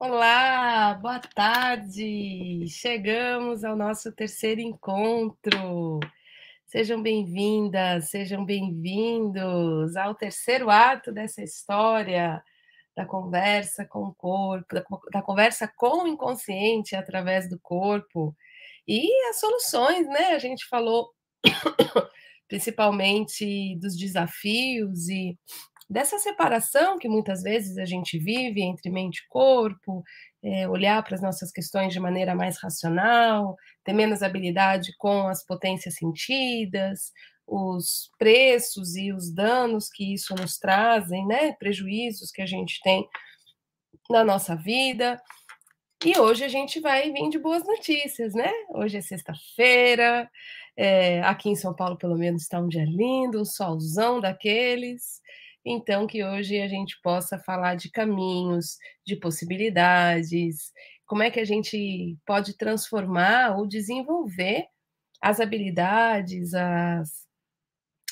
[0.00, 2.64] Olá, boa tarde!
[2.68, 5.98] Chegamos ao nosso terceiro encontro.
[6.66, 12.40] Sejam bem-vindas, sejam bem-vindos ao terceiro ato dessa história
[12.96, 18.36] da conversa com o corpo, da, da, conversa com o inconsciente através do corpo
[18.86, 20.28] e as soluções, né?
[20.28, 21.10] A gente falou
[22.46, 25.36] principalmente dos desafios e
[25.88, 30.02] dessa separação que muitas vezes a gente vive entre mente e corpo,
[30.42, 35.44] é, olhar para as nossas questões de maneira mais racional, ter menos habilidade com as
[35.44, 37.12] potências sentidas,
[37.46, 41.52] os preços e os danos que isso nos trazem, né?
[41.52, 43.08] Prejuízos que a gente tem
[44.10, 45.20] na nossa vida.
[46.04, 48.52] E hoje a gente vai vir de boas notícias, né?
[48.70, 50.30] Hoje é sexta-feira,
[50.76, 55.20] é, aqui em São Paulo, pelo menos, está um dia lindo, um solzão daqueles.
[55.64, 60.72] Então, que hoje a gente possa falar de caminhos, de possibilidades,
[61.06, 64.66] como é que a gente pode transformar ou desenvolver
[65.20, 67.26] as habilidades, as,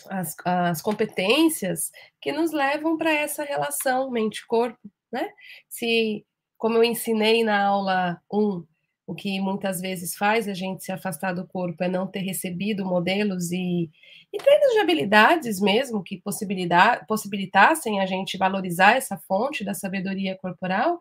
[0.09, 4.79] as, as competências que nos levam para essa relação mente-corpo,
[5.13, 5.29] né?
[5.69, 8.67] Se, como eu ensinei na aula 1,
[9.07, 12.85] o que muitas vezes faz a gente se afastar do corpo é não ter recebido
[12.85, 13.89] modelos e,
[14.33, 21.01] e treinos de habilidades mesmo que possibilitassem a gente valorizar essa fonte da sabedoria corporal.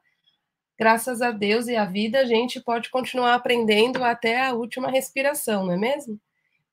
[0.78, 5.66] Graças a Deus e à vida, a gente pode continuar aprendendo até a última respiração,
[5.66, 6.20] não é mesmo?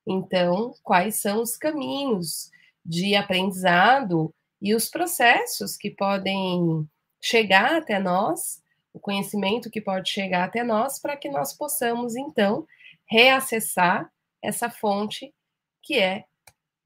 [0.07, 2.51] Então, quais são os caminhos
[2.85, 6.87] de aprendizado e os processos que podem
[7.21, 8.62] chegar até nós
[8.93, 12.67] o conhecimento que pode chegar até nós, para que nós possamos, então,
[13.07, 15.35] reacessar essa fonte
[15.83, 16.25] que é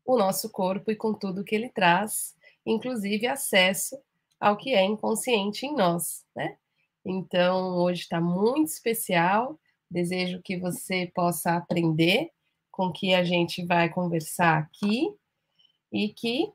[0.04, 3.98] o nosso corpo e com tudo que ele traz, inclusive acesso
[4.38, 6.56] ao que é inconsciente em nós, né?
[7.04, 9.58] Então, hoje está muito especial.
[9.88, 12.30] Desejo que você possa aprender
[12.70, 15.14] com que a gente vai conversar aqui
[15.92, 16.52] e que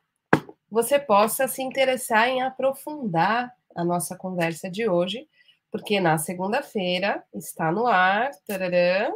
[0.70, 5.28] você possa se interessar em aprofundar a nossa conversa de hoje,
[5.72, 9.12] porque na segunda-feira está no ar, tarará,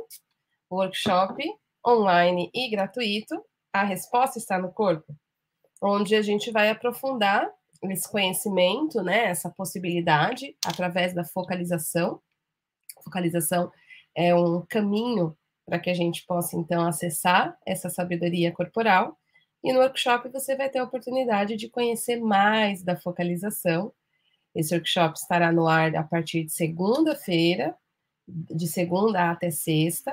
[0.72, 1.44] workshop
[1.86, 3.44] online e gratuito.
[3.74, 5.14] A resposta está no corpo,
[5.82, 7.52] onde a gente vai aprofundar
[7.84, 12.22] esse conhecimento, né, essa possibilidade através da focalização.
[13.04, 13.72] Focalização
[14.16, 19.18] é um caminho para que a gente possa então acessar essa sabedoria corporal.
[19.64, 23.92] E no workshop você vai ter a oportunidade de conhecer mais da focalização
[24.56, 27.76] esse workshop estará no ar a partir de segunda-feira,
[28.28, 30.12] de segunda até sexta.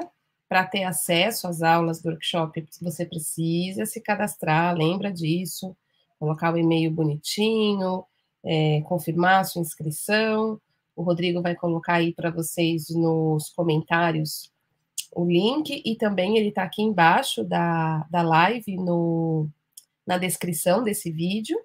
[0.48, 5.75] Para ter acesso às aulas do workshop, você precisa se cadastrar, lembra disso,
[6.19, 8.04] colocar o e-mail bonitinho,
[8.44, 10.60] é, confirmar sua inscrição.
[10.94, 14.52] O Rodrigo vai colocar aí para vocês nos comentários
[15.14, 19.48] o link e também ele está aqui embaixo da, da live no,
[20.06, 21.58] na descrição desse vídeo.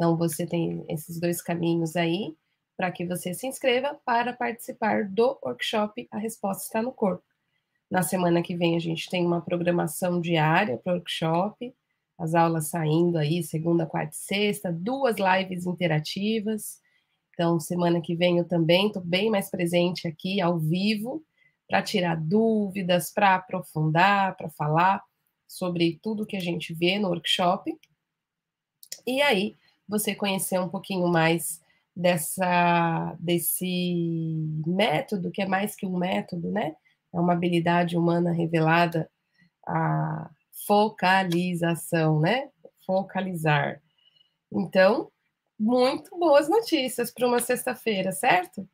[0.00, 2.34] Então, você tem esses dois caminhos aí
[2.74, 7.22] para que você se inscreva para participar do workshop A Resposta Está no Corpo.
[7.90, 11.74] Na semana que vem, a gente tem uma programação diária para o workshop,
[12.18, 16.80] as aulas saindo aí segunda, quarta e sexta, duas lives interativas.
[17.34, 21.22] Então, semana que vem eu também estou bem mais presente aqui ao vivo
[21.68, 25.02] para tirar dúvidas, para aprofundar, para falar
[25.46, 27.70] sobre tudo que a gente vê no workshop.
[29.06, 29.59] E aí,
[29.90, 31.60] você conhecer um pouquinho mais
[31.94, 36.74] dessa desse método, que é mais que um método, né?
[37.12, 39.10] É uma habilidade humana revelada,
[39.66, 40.30] a
[40.66, 42.48] focalização, né?
[42.86, 43.82] Focalizar.
[44.52, 45.10] Então,
[45.58, 48.66] muito boas notícias para uma sexta-feira, certo?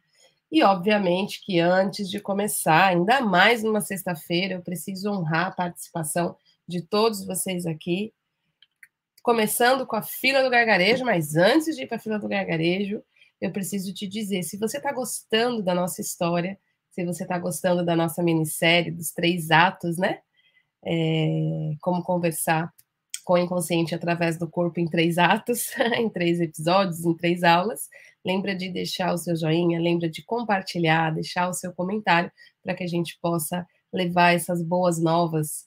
[0.53, 6.37] E obviamente que antes de começar, ainda mais numa sexta-feira, eu preciso honrar a participação
[6.69, 8.13] de todos vocês aqui
[9.27, 13.03] começando com a fila do gargarejo, mas antes de ir para a fila do gargarejo,
[13.41, 16.57] eu preciso te dizer: se você está gostando da nossa história,
[16.93, 20.21] se você está gostando da nossa minissérie, dos três atos, né?
[20.85, 22.73] É, como conversar
[23.25, 27.89] com o inconsciente através do corpo em três atos, em três episódios, em três aulas.
[28.25, 32.31] Lembra de deixar o seu joinha, lembra de compartilhar, deixar o seu comentário
[32.63, 35.67] para que a gente possa levar essas boas novas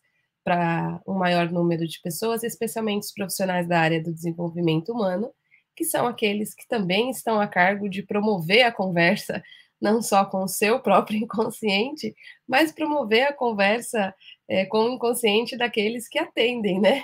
[0.49, 5.31] para um maior número de pessoas, especialmente os profissionais da área do desenvolvimento humano,
[5.75, 9.43] que são aqueles que também estão a cargo de promover a conversa,
[9.79, 12.15] não só com o seu próprio inconsciente,
[12.47, 14.11] mas promover a conversa
[14.47, 17.03] é, com o inconsciente daqueles que atendem, né?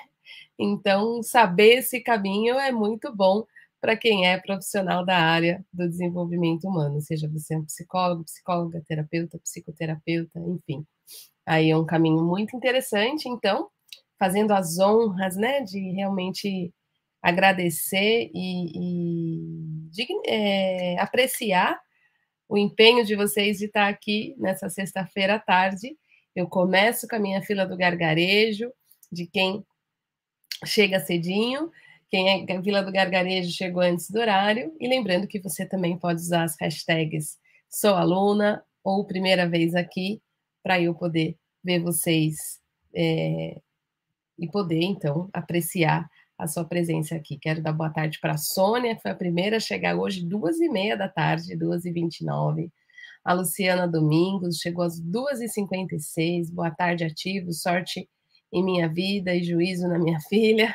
[0.58, 3.46] Então, saber esse caminho é muito bom
[3.80, 9.38] para quem é profissional da área do desenvolvimento humano, seja você um psicólogo, psicóloga, terapeuta,
[9.38, 10.84] psicoterapeuta, enfim.
[11.46, 13.70] Aí é um caminho muito interessante, então,
[14.18, 16.74] fazendo as honras, né, de realmente
[17.22, 21.80] agradecer e, e de, é, apreciar
[22.48, 25.98] o empenho de vocês de estar aqui nessa sexta-feira à tarde.
[26.36, 28.72] Eu começo com a minha fila do gargarejo,
[29.12, 29.66] de quem
[30.64, 31.72] chega cedinho,
[32.10, 36.22] quem é Vila do Gargarejo chegou antes do horário, e lembrando que você também pode
[36.22, 37.38] usar as hashtags
[37.70, 40.22] sou aluna ou primeira vez aqui,
[40.66, 42.60] para eu poder ver vocês
[42.92, 43.62] é,
[44.40, 47.38] e poder, então, apreciar a sua presença aqui.
[47.38, 50.60] Quero dar boa tarde para a Sônia, que foi a primeira a chegar hoje, duas
[50.60, 52.72] e meia da tarde, duas e vinte e nove.
[53.24, 56.50] A Luciana Domingos chegou às duas e cinquenta e seis.
[56.50, 57.54] Boa tarde, ativo.
[57.54, 58.10] Sorte
[58.52, 60.74] em minha vida e juízo na minha filha.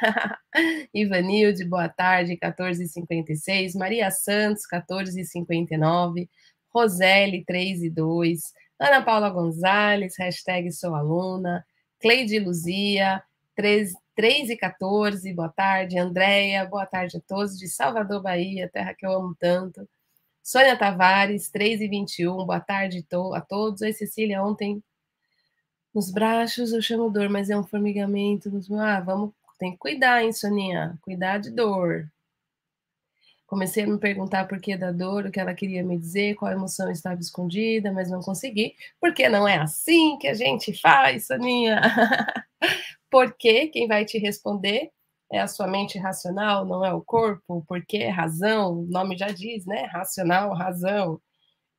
[0.95, 3.75] Ivanilde, boa tarde, 14h56.
[3.75, 6.29] Maria Santos, 14h59.
[6.73, 8.41] Roseli, 3 e 2.
[8.81, 11.67] Ana Paula Gonzalez, hashtag sou aluna.
[12.01, 13.23] Cleide Luzia,
[13.55, 15.99] 3, 3 e 14, boa tarde.
[15.99, 19.87] Andréia, boa tarde a todos, de Salvador, Bahia, terra que eu amo tanto.
[20.43, 23.83] Sônia Tavares, 3 e 21, boa tarde a todos.
[23.83, 24.83] Oi, Cecília, ontem
[25.93, 28.51] nos braços eu chamo dor, mas é um formigamento.
[28.51, 28.71] Nos...
[28.73, 30.99] Ah, vamos, tem que cuidar, hein, Soninha?
[31.03, 32.11] Cuidar de dor.
[33.51, 36.53] Comecei a me perguntar por que da dor, o que ela queria me dizer, qual
[36.53, 41.81] emoção estava escondida, mas não consegui, porque não é assim que a gente faz, Soninha.
[43.11, 44.93] Porque quem vai te responder
[45.33, 49.67] é a sua mente racional, não é o corpo, porque razão, o nome já diz,
[49.67, 49.83] né?
[49.87, 51.21] Racional, razão.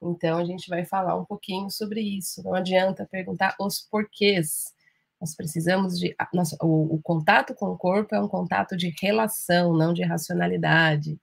[0.02, 2.44] Então a gente vai falar um pouquinho sobre isso.
[2.44, 4.74] Não adianta perguntar os porquês.
[5.22, 6.14] Nós precisamos de.
[6.34, 11.18] Nossa, o, o contato com o corpo é um contato de relação, não de racionalidade.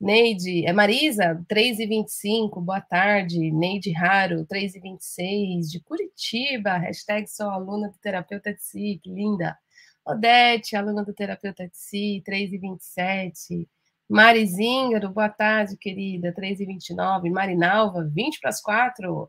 [0.00, 3.50] Neide, é Marisa, 3 e 25 boa tarde.
[3.50, 9.10] Neide Raro, 3 e 26 de Curitiba, hashtag sou aluna do terapeuta de si, que
[9.10, 9.56] linda.
[10.04, 13.68] Odete, aluna do terapeuta de si, 3 e 27
[14.08, 19.28] Mari Zíngaro, boa tarde, querida, 3 e 29 Marinalva, 20 para as 4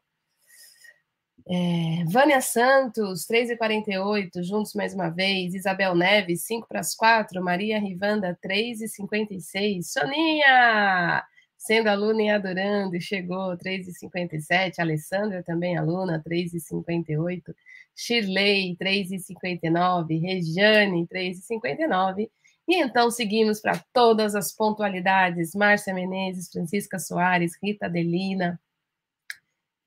[1.49, 5.53] é, Vânia Santos, 3 e 48 juntos mais uma vez.
[5.53, 7.41] Isabel Neves, 5 para as 4.
[7.41, 11.23] Maria Rivanda, 3 e 56 Soninha,
[11.57, 17.55] sendo aluna e adorando, chegou, 3 e 57 Alessandra, também aluna, 3 e 58
[17.95, 22.29] Shirley, 3 e 59 Regiane, 3 e 59
[22.67, 25.55] E então seguimos para todas as pontualidades.
[25.55, 28.59] Márcia Menezes, Francisca Soares, Rita Adelina,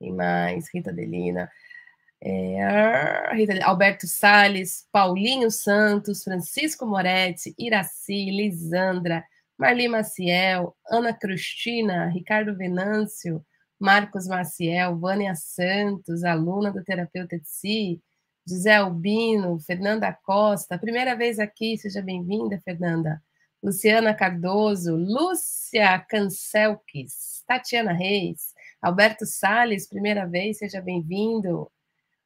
[0.01, 0.69] quem mais?
[0.73, 1.51] Rita Delina.
[2.23, 9.25] É, Rita, Alberto Sales, Paulinho Santos, Francisco Moretti, Iraci, Lisandra,
[9.59, 13.45] Marli Maciel, Ana Cristina, Ricardo Venâncio,
[13.79, 18.03] Marcos Maciel, Vânia Santos, aluna do terapeuta de si,
[18.47, 23.23] José Albino, Fernanda Costa, primeira vez aqui, seja bem-vinda, Fernanda.
[23.63, 31.71] Luciana Cardoso, Lúcia Cancelques, Tatiana Reis, Alberto Sales, primeira vez, seja bem-vindo.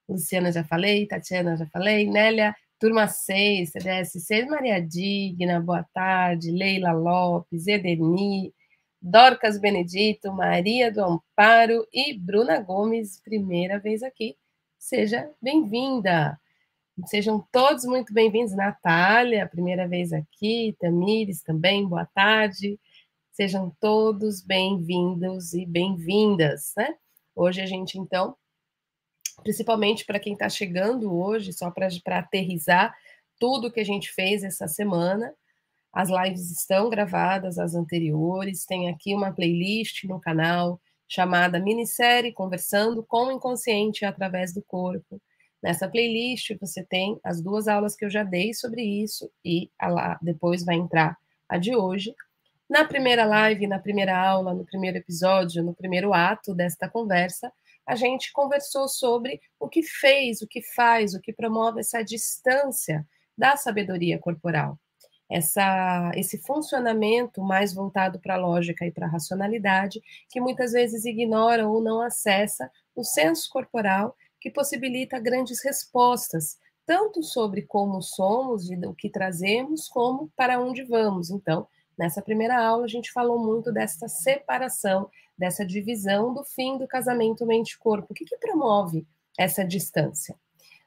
[0.08, 2.08] Luciana, já falei, Tatiana, já falei.
[2.08, 6.52] Nélia, turma 6, CDS 6, Maria Digna, boa tarde.
[6.52, 8.54] Leila Lopes, Edeni,
[9.02, 14.36] Dorcas Benedito, Maria do Amparo e Bruna Gomes, primeira vez aqui.
[14.78, 16.38] Seja bem-vinda.
[17.06, 18.54] Sejam todos muito bem-vindos.
[18.54, 20.76] Natália, primeira vez aqui.
[20.78, 22.78] Tamires também, boa tarde.
[23.36, 26.94] Sejam todos bem-vindos e bem-vindas, né?
[27.34, 28.36] Hoje a gente, então,
[29.42, 31.88] principalmente para quem está chegando hoje, só para
[32.20, 32.94] aterrizar
[33.36, 35.34] tudo que a gente fez essa semana,
[35.92, 43.02] as lives estão gravadas, as anteriores, tem aqui uma playlist no canal chamada Minissérie Conversando
[43.02, 45.20] com o Inconsciente através do Corpo.
[45.60, 49.88] Nessa playlist você tem as duas aulas que eu já dei sobre isso e a
[49.88, 52.14] lá depois vai entrar a de hoje.
[52.68, 57.52] Na primeira live, na primeira aula, no primeiro episódio, no primeiro ato desta conversa,
[57.86, 63.06] a gente conversou sobre o que fez, o que faz, o que promove essa distância
[63.36, 64.78] da sabedoria corporal.
[65.30, 71.04] Essa, esse funcionamento mais voltado para a lógica e para a racionalidade, que muitas vezes
[71.04, 78.70] ignora ou não acessa o senso corporal, que possibilita grandes respostas, tanto sobre como somos
[78.70, 81.30] e o que trazemos, como para onde vamos.
[81.30, 81.66] Então,
[81.98, 87.46] Nessa primeira aula, a gente falou muito dessa separação, dessa divisão do fim do casamento
[87.46, 88.08] mente-corpo.
[88.10, 89.06] O que, que promove
[89.38, 90.36] essa distância?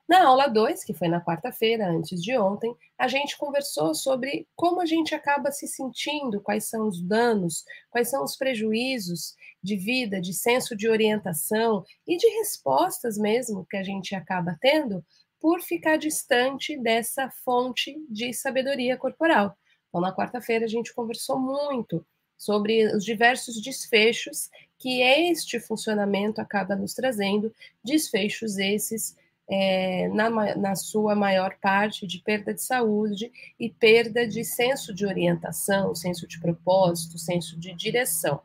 [0.08, 4.80] Na aula 2, que foi na quarta-feira, antes de ontem, a gente conversou sobre como
[4.80, 10.22] a gente acaba se sentindo, quais são os danos, quais são os prejuízos de vida,
[10.22, 15.04] de senso de orientação e de respostas mesmo que a gente acaba tendo
[15.42, 19.58] por ficar distante dessa fonte de sabedoria corporal.
[19.98, 22.06] Então, na quarta-feira, a gente conversou muito
[22.38, 27.52] sobre os diversos desfechos que este funcionamento acaba nos trazendo,
[27.84, 29.18] desfechos esses
[29.50, 35.04] é, na, na sua maior parte, de perda de saúde e perda de senso de
[35.04, 38.40] orientação, senso de propósito, senso de direção.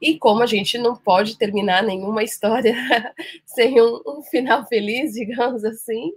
[0.00, 2.72] E como a gente não pode terminar nenhuma história
[3.44, 6.12] sem um, um, final feliz, digamos assim,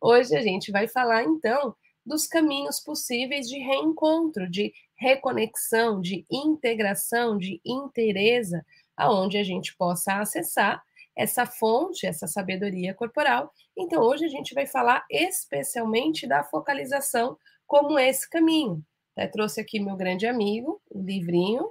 [0.00, 7.38] hoje a gente vai falar então dos caminhos possíveis de reencontro, de reconexão, de integração,
[7.38, 8.64] de interesa,
[8.96, 10.82] aonde a gente possa acessar
[11.16, 13.52] essa fonte, essa sabedoria corporal.
[13.76, 18.84] Então, hoje a gente vai falar especialmente da focalização como esse caminho.
[19.16, 21.70] Eu trouxe aqui meu grande amigo, o livrinho,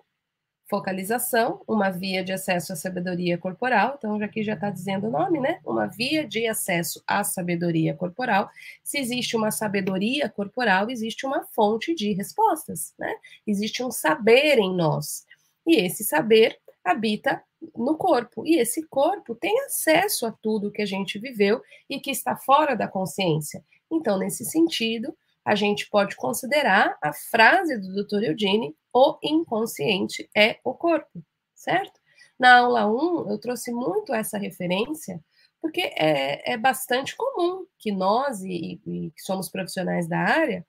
[0.69, 3.95] Focalização, uma via de acesso à sabedoria corporal.
[3.97, 5.59] Então, aqui já está dizendo o nome, né?
[5.65, 8.49] Uma via de acesso à sabedoria corporal.
[8.83, 13.11] Se existe uma sabedoria corporal, existe uma fonte de respostas, né?
[13.47, 15.25] Existe um saber em nós.
[15.65, 17.41] E esse saber habita
[17.75, 18.45] no corpo.
[18.45, 22.75] E esse corpo tem acesso a tudo que a gente viveu e que está fora
[22.75, 23.63] da consciência.
[23.91, 28.23] Então, nesse sentido, a gente pode considerar a frase do Dr.
[28.23, 31.24] Eudine: o inconsciente é o corpo,
[31.55, 32.00] certo?
[32.39, 35.22] Na aula 1, eu trouxe muito essa referência,
[35.62, 40.65] porque é, é bastante comum que nós, e, e que somos profissionais da área,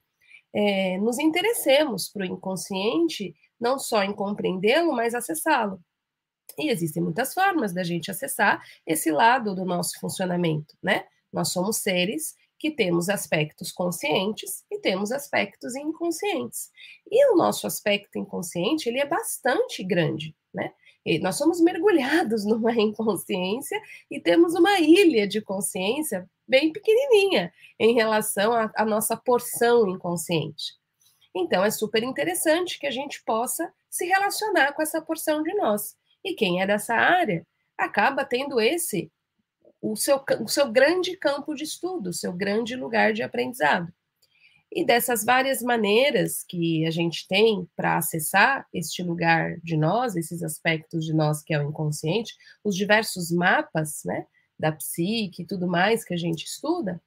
[0.52, 5.80] é, nos interessemos para o inconsciente, não só em compreendê-lo, mas acessá-lo.
[6.58, 11.04] E existem muitas formas da gente acessar esse lado do nosso funcionamento, né?
[11.32, 16.70] Nós somos seres que temos aspectos conscientes e temos aspectos inconscientes.
[17.10, 20.70] E o nosso aspecto inconsciente, ele é bastante grande, né?
[21.04, 27.94] E nós somos mergulhados numa inconsciência e temos uma ilha de consciência bem pequenininha em
[27.94, 30.74] relação à nossa porção inconsciente.
[31.34, 35.96] Então, é super interessante que a gente possa se relacionar com essa porção de nós.
[36.22, 37.46] E quem é dessa área
[37.78, 39.10] acaba tendo esse
[39.80, 43.92] o seu, o seu grande campo de estudo, o seu grande lugar de aprendizado.
[44.72, 50.42] E dessas várias maneiras que a gente tem para acessar este lugar de nós, esses
[50.42, 54.26] aspectos de nós que é o inconsciente, os diversos mapas, né,
[54.58, 57.02] da psique e tudo mais que a gente estuda,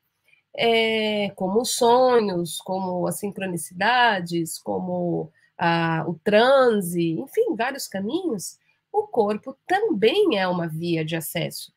[0.55, 8.57] é, como os sonhos, como as sincronicidades, como a, o transe, enfim, vários caminhos,
[8.91, 11.72] o corpo também é uma via de acesso.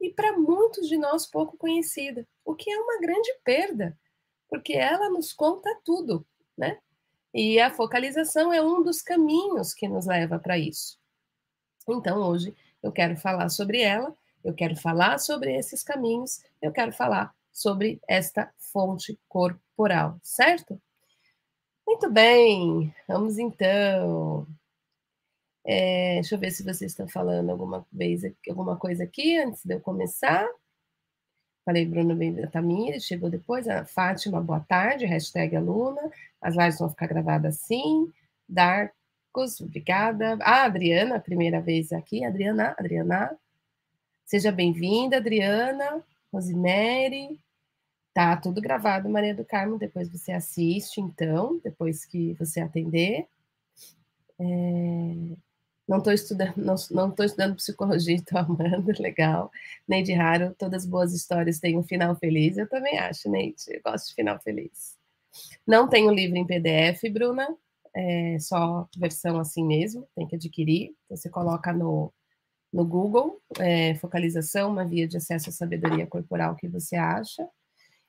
[0.00, 3.98] E para muitos de nós pouco conhecida, o que é uma grande perda,
[4.48, 6.26] porque ela nos conta tudo,
[6.56, 6.78] né?
[7.32, 10.98] E a focalização é um dos caminhos que nos leva para isso.
[11.88, 16.92] Então, hoje eu quero falar sobre ela, eu quero falar sobre esses caminhos, eu quero
[16.92, 20.80] falar sobre esta fonte corporal, certo?
[21.86, 24.46] Muito bem, vamos então.
[25.72, 29.72] É, deixa eu ver se vocês estão falando alguma vez alguma coisa aqui antes de
[29.72, 30.44] eu começar.
[31.64, 32.18] Falei, Bruno
[32.50, 33.68] Tamir, chegou depois.
[33.68, 36.00] A Fátima, boa tarde, hashtag aluna.
[36.40, 38.12] As lives vão ficar gravadas assim.
[38.48, 40.36] Darcos, obrigada.
[40.42, 42.24] Ah, Adriana, primeira vez aqui.
[42.24, 43.38] Adriana, Adriana.
[44.26, 46.04] Seja bem-vinda, Adriana.
[46.32, 47.38] Rosemary.
[48.12, 49.78] Tá tudo gravado, Maria do Carmo.
[49.78, 53.28] Depois você assiste, então, depois que você atender.
[54.40, 55.49] É...
[55.90, 59.50] Não estou estudando, não, não estudando psicologia, estou amando, legal.
[59.88, 62.56] Neide Raro, todas as boas histórias têm um final feliz.
[62.56, 64.96] Eu também acho, Neide, eu gosto de final feliz.
[65.66, 67.48] Não tenho livro em PDF, Bruna,
[67.92, 70.94] é só versão assim mesmo, tem que adquirir.
[71.08, 72.12] Você coloca no,
[72.72, 77.48] no Google, é, focalização, uma via de acesso à sabedoria corporal que você acha.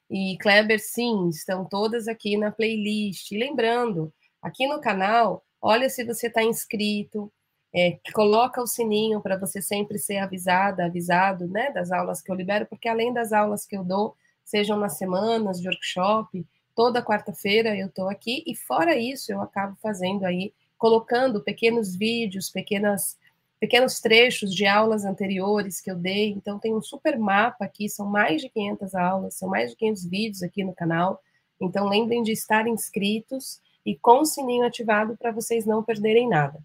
[0.07, 3.31] E Kleber, sim, estão todas aqui na playlist.
[3.31, 7.33] E lembrando, aqui no canal, olha se você está inscrito,
[7.74, 12.36] é, coloca o sininho para você sempre ser avisada, avisado, né, das aulas que eu
[12.36, 17.75] libero, porque além das aulas que eu dou, sejam nas semanas de workshop, toda quarta-feira
[17.75, 23.18] eu estou aqui, e fora isso, eu acabo fazendo aí, colocando pequenos vídeos, pequenas,
[23.60, 28.06] pequenos trechos de aulas anteriores que eu dei, então tem um super mapa aqui, são
[28.06, 31.22] mais de 500 aulas, são mais de 500 vídeos aqui no canal,
[31.60, 36.60] então lembrem de estar inscritos e com o sininho ativado para vocês não perderem nada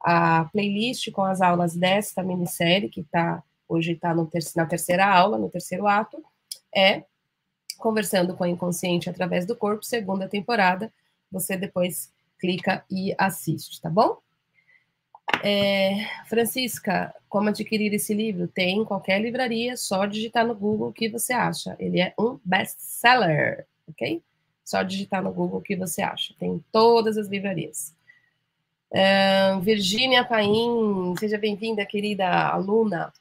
[0.00, 5.38] a playlist com as aulas desta minissérie, que tá, hoje está ter na terceira aula,
[5.38, 6.22] no terceiro ato,
[6.74, 7.04] é
[7.80, 10.92] Conversando com o Inconsciente através do Corpo, segunda temporada.
[11.32, 14.18] Você depois clica e assiste, tá bom?
[15.42, 18.46] É, Francisca, como adquirir esse livro?
[18.48, 21.74] Tem em qualquer livraria, só digitar no Google o que você acha.
[21.78, 24.22] Ele é um best-seller, ok?
[24.62, 26.34] Só digitar no Google o que você acha.
[26.38, 27.94] Tem em todas as livrarias.
[28.92, 33.12] É, Virgínia Paim, seja bem-vinda, querida aluna.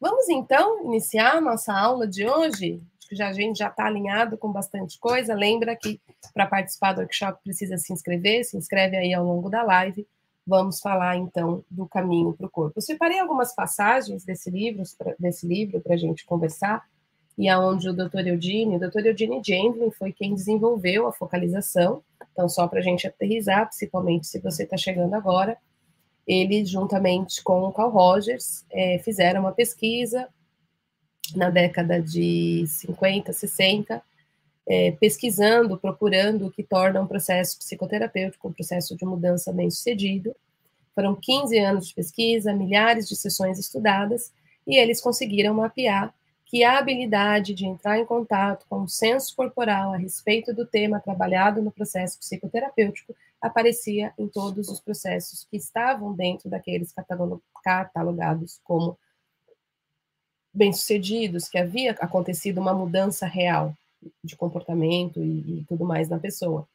[0.00, 2.82] Vamos então iniciar nossa aula de hoje?
[3.10, 5.34] Já, a gente já está alinhado com bastante coisa.
[5.34, 6.00] Lembra que
[6.32, 10.06] para participar do workshop precisa se inscrever, se inscreve aí ao longo da live
[10.46, 12.74] vamos falar então do caminho para o corpo.
[12.76, 14.82] Eu separei algumas passagens desse livro,
[15.18, 16.84] desse livro para a gente conversar,
[17.36, 18.26] e aonde o Dr.
[18.26, 19.06] Eudine, o Dr.
[19.06, 22.02] Eudine Gendlin foi quem desenvolveu a focalização.
[22.32, 25.56] Então, só para a gente aterrizar, principalmente se você está chegando agora,
[26.26, 30.28] ele, juntamente com o Carl Rogers, é, fizeram uma pesquisa
[31.34, 34.02] na década de 50, 60,
[34.66, 40.34] é, pesquisando, procurando o que torna um processo psicoterapêutico um processo de mudança bem sucedido.
[40.94, 44.32] Foram 15 anos de pesquisa, milhares de sessões estudadas,
[44.66, 46.14] e eles conseguiram mapear
[46.52, 51.00] que a habilidade de entrar em contato com o senso corporal a respeito do tema
[51.00, 56.92] trabalhado no processo psicoterapêutico aparecia em todos os processos que estavam dentro daqueles
[57.64, 58.98] catalogados como
[60.52, 63.74] bem-sucedidos, que havia acontecido uma mudança real
[64.22, 66.68] de comportamento e, e tudo mais na pessoa.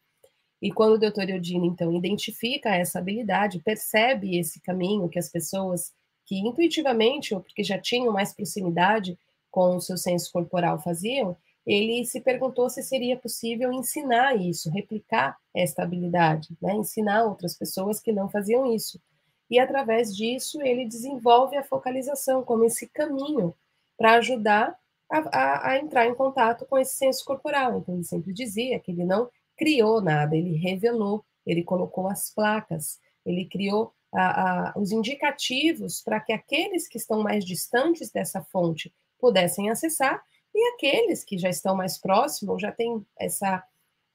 [0.60, 5.94] E quando o doutor Eudine, então, identifica essa habilidade, percebe esse caminho que as pessoas
[6.26, 9.16] que intuitivamente, ou porque já tinham mais proximidade
[9.58, 11.36] com o seu senso corporal faziam,
[11.66, 16.76] ele se perguntou se seria possível ensinar isso, replicar esta habilidade, né?
[16.76, 19.02] ensinar outras pessoas que não faziam isso.
[19.50, 23.52] E através disso, ele desenvolve a focalização como esse caminho
[23.98, 24.78] para ajudar
[25.12, 27.80] a, a, a, entrar em contato com esse senso corporal.
[27.80, 33.00] Então, ele sempre dizia que ele não criou nada, ele revelou, ele colocou as placas,
[33.26, 39.70] ele criou a, os indicativos para que aqueles que estão mais distantes dessa fonte pudessem
[39.70, 43.64] acessar e aqueles que já estão mais próximos, já têm essa,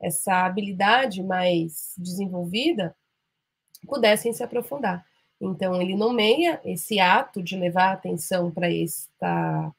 [0.00, 2.96] essa habilidade mais desenvolvida,
[3.86, 5.06] pudessem se aprofundar.
[5.40, 9.72] Então, ele nomeia esse ato de levar a atenção para esta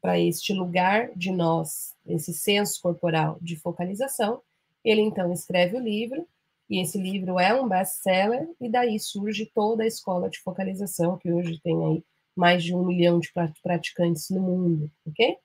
[0.00, 4.42] para este lugar de nós, esse senso corporal de focalização.
[4.84, 6.28] Ele então escreve o livro,
[6.68, 11.32] e esse livro é um best-seller, e daí surge toda a escola de focalização, que
[11.32, 12.04] hoje tem aí
[12.36, 15.36] mais de um milhão de praticantes no mundo, ok?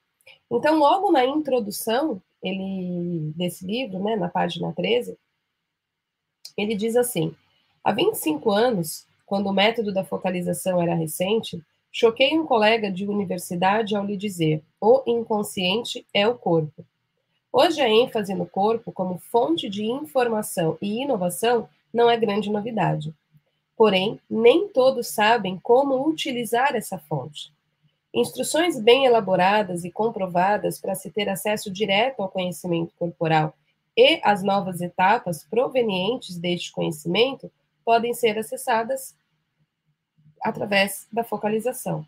[0.50, 5.16] Então, logo na introdução ele, desse livro, né, na página 13,
[6.56, 7.34] ele diz assim:
[7.84, 13.96] há 25 anos, quando o método da focalização era recente, Choquei um colega de universidade
[13.96, 16.86] ao lhe dizer: o inconsciente é o corpo.
[17.52, 23.12] Hoje a ênfase no corpo como fonte de informação e inovação não é grande novidade.
[23.80, 27.50] Porém, nem todos sabem como utilizar essa fonte.
[28.12, 33.54] Instruções bem elaboradas e comprovadas para se ter acesso direto ao conhecimento corporal
[33.96, 37.50] e as novas etapas provenientes deste conhecimento
[37.82, 39.16] podem ser acessadas
[40.42, 42.04] através da focalização.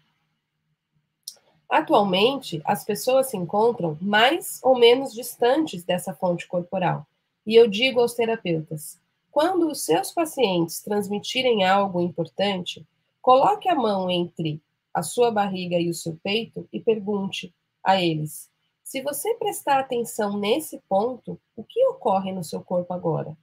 [1.71, 7.07] Atualmente, as pessoas se encontram mais ou menos distantes dessa fonte corporal.
[7.47, 9.01] E eu digo aos terapeutas:
[9.33, 12.87] quando os seus pacientes transmitirem algo importante,
[13.23, 18.51] coloque a mão entre a sua barriga e o seu peito e pergunte a eles:
[18.85, 23.35] se você prestar atenção nesse ponto, o que ocorre no seu corpo agora?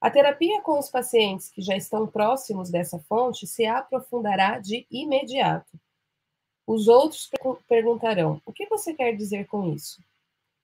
[0.00, 5.80] A terapia com os pacientes que já estão próximos dessa fonte se aprofundará de imediato.
[6.64, 7.28] Os outros
[7.66, 10.00] perguntarão: o que você quer dizer com isso?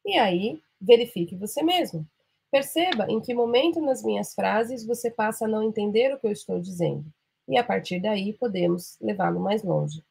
[0.07, 2.07] E aí, verifique você mesmo.
[2.55, 6.31] Perceba em que momento nas minhas frases você passa a não entender o que eu
[6.31, 7.05] estou dizendo.
[7.49, 10.05] E a partir daí podemos levá-lo mais longe.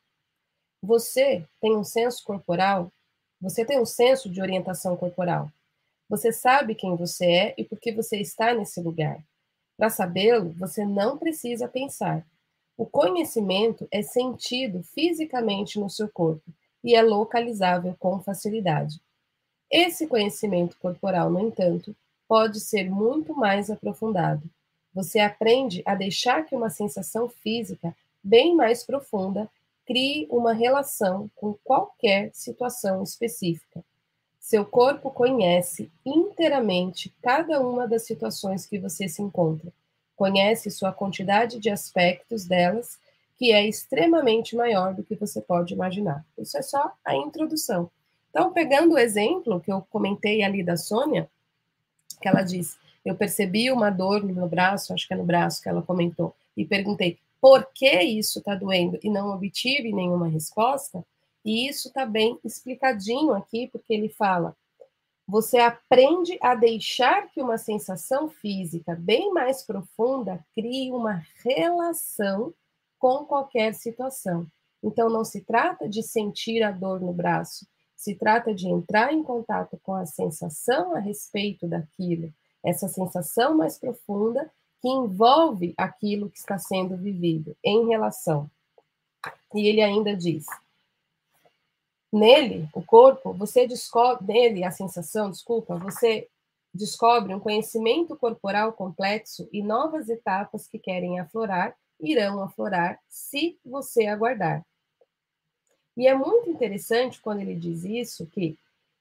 [0.82, 2.92] Você tem um senso corporal?
[3.40, 5.50] Você tem um senso de orientação corporal?
[6.10, 9.24] Você sabe quem você é e por que você está nesse lugar.
[9.78, 12.28] Para sabê-lo, você não precisa pensar.
[12.76, 16.52] O conhecimento é sentido fisicamente no seu corpo
[16.84, 19.00] e é localizável com facilidade.
[19.72, 21.96] Esse conhecimento corporal, no entanto,
[22.34, 24.50] pode ser muito mais aprofundado.
[24.92, 29.48] Você aprende a deixar que uma sensação física bem mais profunda
[29.86, 33.84] crie uma relação com qualquer situação específica
[34.44, 39.72] seu corpo conhece inteiramente cada uma das situações que você se encontra.
[40.18, 43.00] Conhece sua quantidade de aspectos delas,
[43.38, 46.26] que é extremamente maior do que você pode imaginar.
[46.38, 47.90] Isso é só a introdução.
[48.30, 51.30] Então, pegando o exemplo que eu comentei ali da Sônia,
[52.24, 55.62] que ela diz: Eu percebi uma dor no meu braço, acho que é no braço
[55.62, 61.06] que ela comentou, e perguntei por que isso está doendo e não obtive nenhuma resposta.
[61.44, 64.56] E isso está bem explicadinho aqui, porque ele fala:
[65.28, 72.54] você aprende a deixar que uma sensação física bem mais profunda crie uma relação
[72.98, 74.48] com qualquer situação.
[74.82, 77.66] Então, não se trata de sentir a dor no braço,
[78.04, 83.78] se trata de entrar em contato com a sensação a respeito daquilo, essa sensação mais
[83.78, 88.52] profunda que envolve aquilo que está sendo vivido em relação.
[89.56, 90.46] E ele ainda diz:
[92.12, 96.28] nele, o corpo, você descobre, nele, a sensação, desculpa, você
[96.74, 104.08] descobre um conhecimento corporal complexo e novas etapas que querem aflorar irão aflorar se você
[104.08, 104.66] aguardar.
[105.96, 108.58] E é muito interessante quando ele diz isso, que,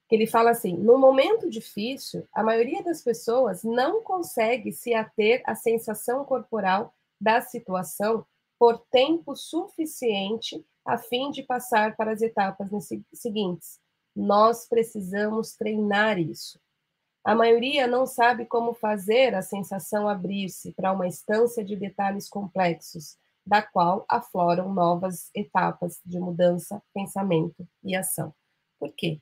[0.07, 5.41] que ele fala assim: no momento difícil, a maioria das pessoas não consegue se ater
[5.45, 8.25] à sensação corporal da situação
[8.59, 12.69] por tempo suficiente a fim de passar para as etapas
[13.13, 13.79] seguintes.
[14.15, 16.59] Nós precisamos treinar isso.
[17.23, 23.17] A maioria não sabe como fazer a sensação abrir-se para uma instância de detalhes complexos,
[23.45, 28.33] da qual afloram novas etapas de mudança, pensamento e ação.
[28.79, 29.19] Por quê?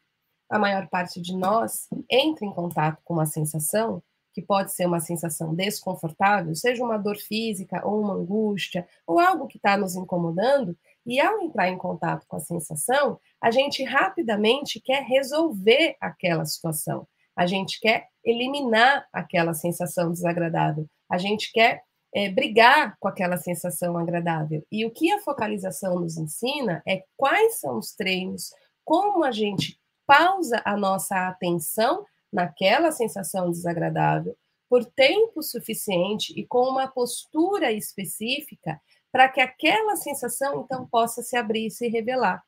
[0.50, 4.04] A maior parte de nós entra em contato com uma sensação
[4.34, 9.48] que pode ser uma sensação desconfortável, seja uma dor física ou uma angústia ou algo
[9.48, 14.80] que está nos incomodando, e ao entrar em contato com a sensação, a gente rapidamente
[14.80, 22.30] quer resolver aquela situação, a gente quer eliminar aquela sensação desagradável, a gente quer é,
[22.30, 24.66] brigar com aquela sensação agradável.
[24.72, 28.52] E o que a focalização nos ensina é quais são os treinos,
[28.84, 34.36] como a gente pausa a nossa atenção naquela sensação desagradável
[34.70, 41.36] por tempo suficiente e com uma postura específica para que aquela sensação então possa se
[41.36, 42.42] abrir e se revelar.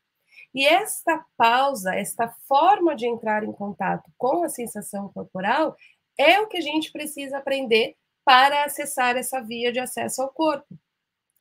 [0.54, 5.76] E esta pausa, esta forma de entrar em contato com a sensação corporal
[6.18, 10.78] é o que a gente precisa aprender para acessar essa via de acesso ao corpo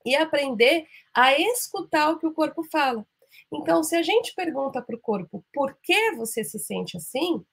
[0.05, 3.07] e aprender a escutar o que o corpo fala.
[3.53, 7.45] Então, se a gente pergunta para o corpo por que você se sente assim,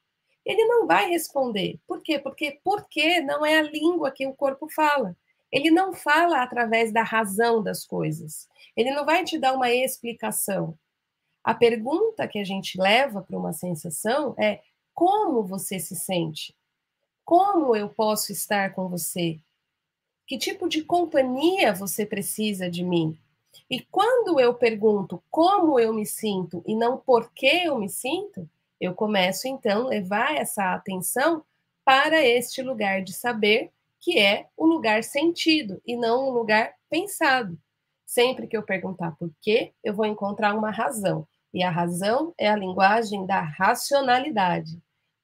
[0.46, 1.80] ele não vai responder.
[1.88, 2.18] Por quê?
[2.18, 5.16] Porque porque não é a língua que o corpo fala.
[5.52, 8.48] Ele não fala através da razão das coisas.
[8.76, 10.78] Ele não vai te dar uma explicação.
[11.44, 14.62] A pergunta que a gente leva para uma sensação é
[14.94, 16.56] como você se sente?
[17.30, 19.40] Como eu posso estar com você?
[20.26, 23.16] Que tipo de companhia você precisa de mim?
[23.70, 28.50] E quando eu pergunto como eu me sinto e não por que eu me sinto,
[28.82, 31.44] eu começo então a levar essa atenção
[31.86, 37.56] para este lugar de saber, que é o lugar sentido e não o lugar pensado.
[38.08, 41.28] Sempre que eu perguntar por quê, eu vou encontrar uma razão.
[41.54, 44.82] E a razão é a linguagem da racionalidade.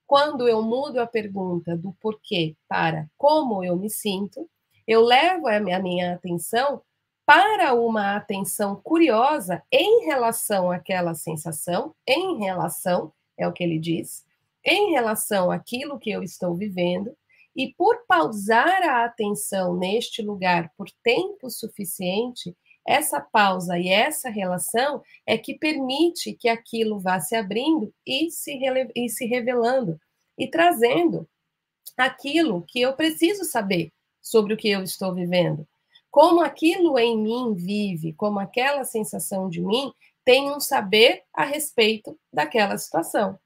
[0.07, 4.49] Quando eu mudo a pergunta do porquê para como eu me sinto,
[4.87, 6.81] eu levo a minha atenção
[7.25, 14.23] para uma atenção curiosa em relação àquela sensação, em relação, é o que ele diz,
[14.63, 17.17] em relação àquilo que eu estou vivendo,
[17.55, 25.01] e por pausar a atenção neste lugar por tempo suficiente, essa pausa e essa relação
[25.25, 28.59] é que permite que aquilo vá se abrindo e se,
[28.95, 29.99] e se revelando
[30.37, 31.27] e trazendo
[31.97, 35.67] aquilo que eu preciso saber sobre o que eu estou vivendo.
[36.11, 39.91] Como aquilo em mim vive, como aquela sensação de mim
[40.23, 43.37] tem um saber a respeito daquela situação.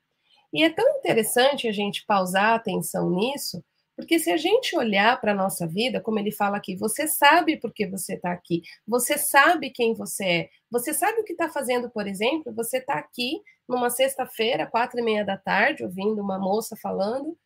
[0.52, 3.64] E é tão interessante a gente pausar a atenção nisso,
[4.00, 7.58] porque se a gente olhar para a nossa vida, como ele fala aqui, você sabe
[7.58, 11.50] por que você está aqui, você sabe quem você é, você sabe o que está
[11.50, 16.40] fazendo, por exemplo, você está aqui numa sexta-feira, quatro e meia da tarde, ouvindo uma
[16.40, 17.38] moça falando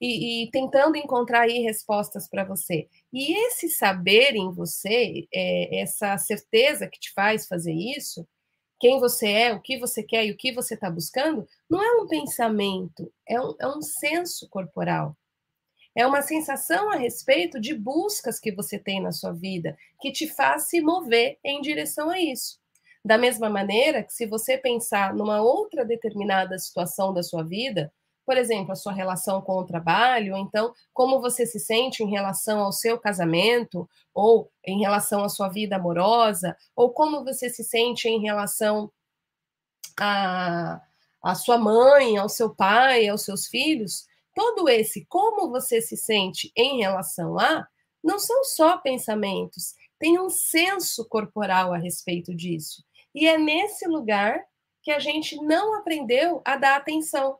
[0.00, 2.88] e, e tentando encontrar aí respostas para você.
[3.12, 8.26] E esse saber em você, é, essa certeza que te faz fazer isso,
[8.80, 12.02] quem você é, o que você quer e o que você está buscando, não é
[12.02, 15.16] um pensamento, é um, é um senso corporal.
[15.94, 20.28] É uma sensação a respeito de buscas que você tem na sua vida que te
[20.28, 22.58] faz se mover em direção a isso.
[23.04, 27.92] Da mesma maneira que se você pensar numa outra determinada situação da sua vida,
[28.26, 32.10] por exemplo, a sua relação com o trabalho, ou então como você se sente em
[32.10, 37.64] relação ao seu casamento, ou em relação à sua vida amorosa, ou como você se
[37.64, 38.92] sente em relação
[39.98, 44.06] à sua mãe, ao seu pai, aos seus filhos,
[44.40, 47.68] todo esse como você se sente em relação a
[48.02, 52.82] não são só pensamentos, tem um senso corporal a respeito disso.
[53.14, 54.42] E é nesse lugar
[54.82, 57.38] que a gente não aprendeu a dar atenção.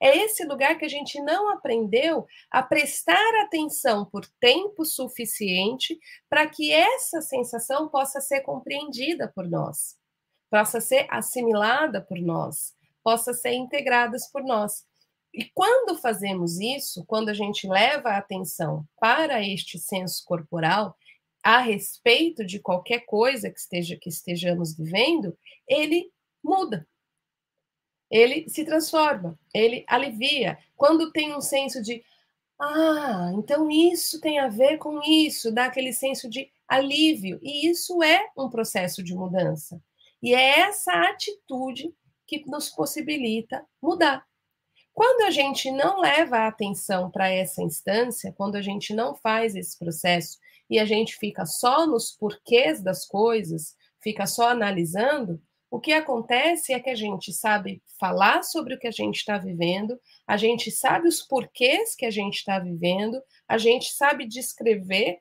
[0.00, 5.98] É esse lugar que a gente não aprendeu a prestar atenção por tempo suficiente
[6.30, 9.98] para que essa sensação possa ser compreendida por nós,
[10.50, 14.86] possa ser assimilada por nós, possa ser integrada por nós.
[15.34, 20.96] E quando fazemos isso, quando a gente leva a atenção para este senso corporal
[21.42, 25.36] a respeito de qualquer coisa que esteja que estejamos vivendo,
[25.68, 26.10] ele
[26.42, 26.86] muda
[28.14, 30.56] ele se transforma, ele alivia.
[30.76, 32.04] Quando tem um senso de,
[32.60, 37.40] ah, então isso tem a ver com isso, dá aquele senso de alívio.
[37.42, 39.82] E isso é um processo de mudança.
[40.22, 41.92] E é essa atitude
[42.24, 44.24] que nos possibilita mudar.
[44.94, 49.56] Quando a gente não leva a atenção para essa instância, quando a gente não faz
[49.56, 50.38] esse processo
[50.70, 56.72] e a gente fica só nos porquês das coisas, fica só analisando, o que acontece
[56.72, 60.70] é que a gente sabe falar sobre o que a gente está vivendo, a gente
[60.70, 65.18] sabe os porquês que a gente está vivendo, a gente sabe descrever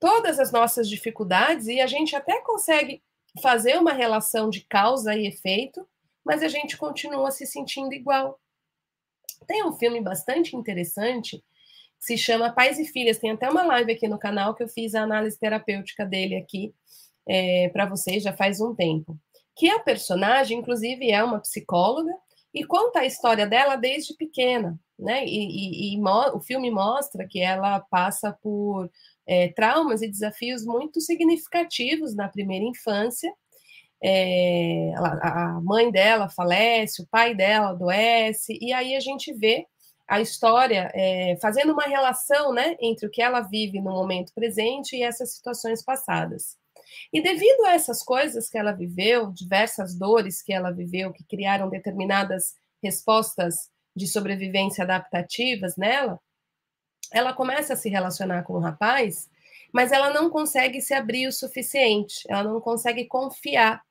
[0.00, 3.02] todas as nossas dificuldades e a gente até consegue
[3.42, 5.86] fazer uma relação de causa e efeito,
[6.24, 8.40] mas a gente continua se sentindo igual.
[9.46, 13.18] Tem um filme bastante interessante que se chama Pais e Filhas.
[13.18, 16.74] Tem até uma live aqui no canal que eu fiz a análise terapêutica dele aqui
[17.26, 19.18] é, para vocês já faz um tempo
[19.56, 22.12] que a personagem, inclusive, é uma psicóloga
[22.52, 25.24] e conta a história dela desde pequena, né?
[25.24, 26.00] E, e, e
[26.34, 28.90] o filme mostra que ela passa por
[29.26, 33.32] é, traumas e desafios muito significativos na primeira infância.
[34.06, 39.66] É, a mãe dela falece, o pai dela adoece, e aí a gente vê
[40.06, 44.94] a história é, fazendo uma relação né, entre o que ela vive no momento presente
[44.94, 46.58] e essas situações passadas.
[47.12, 51.70] E devido a essas coisas que ela viveu, diversas dores que ela viveu, que criaram
[51.70, 56.20] determinadas respostas de sobrevivência adaptativas nela,
[57.12, 59.30] ela começa a se relacionar com o rapaz,
[59.72, 63.82] mas ela não consegue se abrir o suficiente, ela não consegue confiar.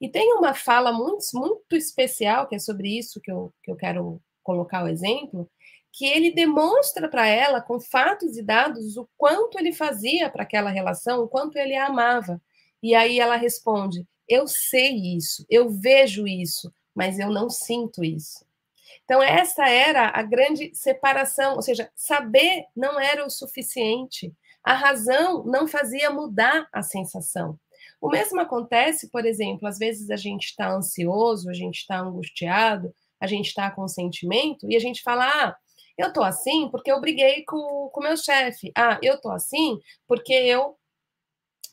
[0.00, 3.76] E tem uma fala muito, muito especial, que é sobre isso que eu, que eu
[3.76, 5.48] quero colocar o exemplo,
[5.92, 10.70] que ele demonstra para ela, com fatos e dados, o quanto ele fazia para aquela
[10.70, 12.42] relação, o quanto ele a amava.
[12.82, 18.44] E aí ela responde: Eu sei isso, eu vejo isso, mas eu não sinto isso.
[19.04, 24.32] Então, essa era a grande separação, ou seja, saber não era o suficiente.
[24.62, 27.58] A razão não fazia mudar a sensação.
[28.04, 32.94] O mesmo acontece, por exemplo, às vezes a gente está ansioso, a gente está angustiado,
[33.18, 35.56] a gente está com sentimento e a gente fala: ah,
[35.96, 37.56] eu tô assim porque eu briguei com
[37.90, 38.70] o meu chefe.
[38.76, 40.76] Ah, eu tô assim porque eu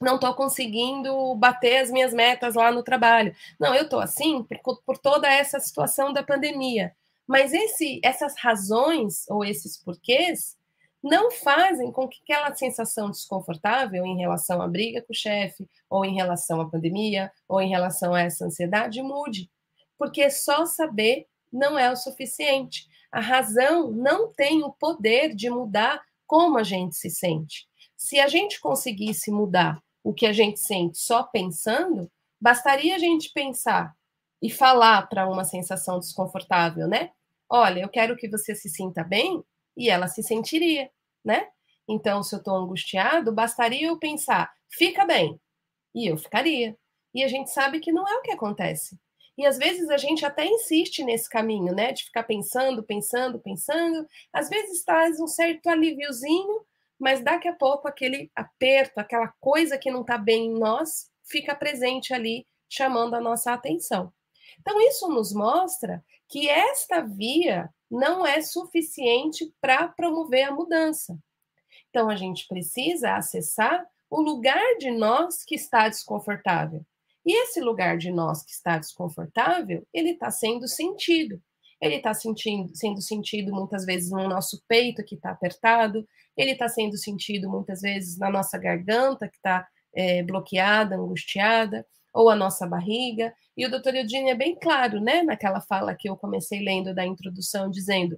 [0.02, 3.36] não estou conseguindo bater as minhas metas lá no trabalho.
[3.60, 6.96] Não, eu estou assim por, por, toda essa situação da pandemia.
[7.28, 10.56] Mas esse, essas razões ou esses porquês
[11.04, 16.06] não fazem com que aquela sensação desconfortável em relação à briga com o chefe, ou
[16.06, 19.50] em relação à pandemia, ou em relação a essa ansiedade mude.
[19.98, 22.88] Porque só saber não é o suficiente.
[23.12, 27.68] A razão não tem o poder de mudar como a gente se sente.
[27.98, 32.10] Se a gente conseguisse mudar o que a gente sente só pensando,
[32.40, 33.94] bastaria a gente pensar
[34.42, 37.12] e falar para uma sensação desconfortável, né?
[37.50, 39.44] Olha, eu quero que você se sinta bem,
[39.76, 40.90] e ela se sentiria,
[41.24, 41.48] né?
[41.88, 45.40] Então, se eu estou angustiado, bastaria eu pensar, fica bem,
[45.94, 46.78] e eu ficaria.
[47.14, 48.98] E a gente sabe que não é o que acontece.
[49.38, 51.92] E às vezes a gente até insiste nesse caminho, né?
[51.92, 54.06] De ficar pensando, pensando, pensando.
[54.32, 56.66] Às vezes traz um certo alíviozinho,
[57.00, 61.56] mas daqui a pouco aquele aperto, aquela coisa que não está bem em nós, fica
[61.56, 64.14] presente ali, chamando a nossa atenção.
[64.60, 71.20] Então, isso nos mostra que esta via não é suficiente para promover a mudança.
[71.90, 76.86] Então, a gente precisa acessar o lugar de nós que está desconfortável.
[77.26, 81.42] E esse lugar de nós que está desconfortável, ele está sendo sentido.
[81.82, 86.96] Ele está sendo sentido muitas vezes no nosso peito que está apertado, ele está sendo
[86.96, 93.34] sentido muitas vezes na nossa garganta que está é, bloqueada, angustiada, ou a nossa barriga.
[93.56, 97.06] E o doutor Eudine é bem claro, né, naquela fala que eu comecei lendo da
[97.06, 98.18] introdução, dizendo: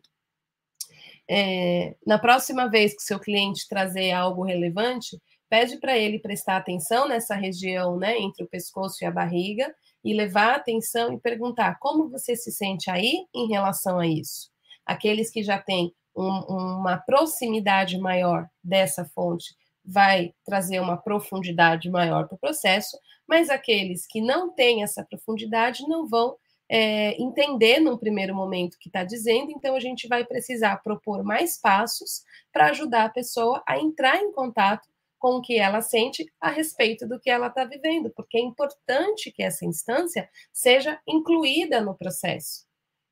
[1.29, 7.07] é, na próxima vez que seu cliente trazer algo relevante, pede para ele prestar atenção
[7.07, 12.09] nessa região, né, entre o pescoço e a barriga, e levar atenção e perguntar como
[12.09, 14.49] você se sente aí em relação a isso.
[14.85, 22.27] Aqueles que já têm um, uma proximidade maior dessa fonte vai trazer uma profundidade maior
[22.27, 26.37] para o processo, mas aqueles que não têm essa profundidade não vão
[26.69, 31.23] é, entender num primeiro momento o que está dizendo, então a gente vai precisar propor
[31.23, 34.87] mais passos para ajudar a pessoa a entrar em contato
[35.19, 39.31] com o que ela sente a respeito do que ela está vivendo, porque é importante
[39.31, 42.65] que essa instância seja incluída no processo,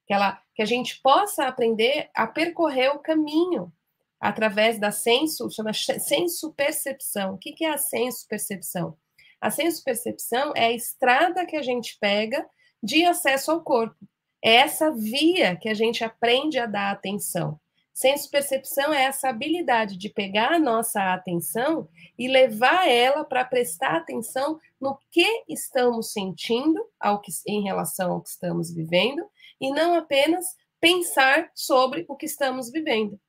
[0.06, 3.72] que, ela, que a gente possa aprender a percorrer o caminho
[4.20, 7.36] através da senso, chama senso percepção.
[7.36, 8.98] O que, é a senso percepção?
[9.42, 12.48] A senso percepção é a estrada que a gente pega
[12.82, 13.98] de acesso ao corpo.
[14.44, 17.60] É essa via que a gente aprende a dar atenção.
[17.94, 24.60] Senso-percepção é essa habilidade de pegar a nossa atenção e levar ela para prestar atenção
[24.80, 29.24] no que estamos sentindo ao que, em relação ao que estamos vivendo
[29.60, 30.46] e não apenas
[30.80, 33.20] pensar sobre o que estamos vivendo.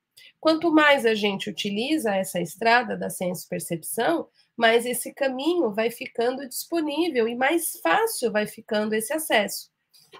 [0.41, 7.27] Quanto mais a gente utiliza essa estrada da senso-percepção, mais esse caminho vai ficando disponível
[7.27, 9.71] e mais fácil vai ficando esse acesso.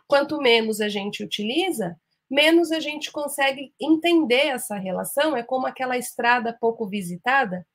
[0.07, 1.97] Quanto menos a gente utiliza,
[2.31, 5.37] menos a gente consegue entender essa relação.
[5.37, 7.67] É como aquela estrada pouco visitada,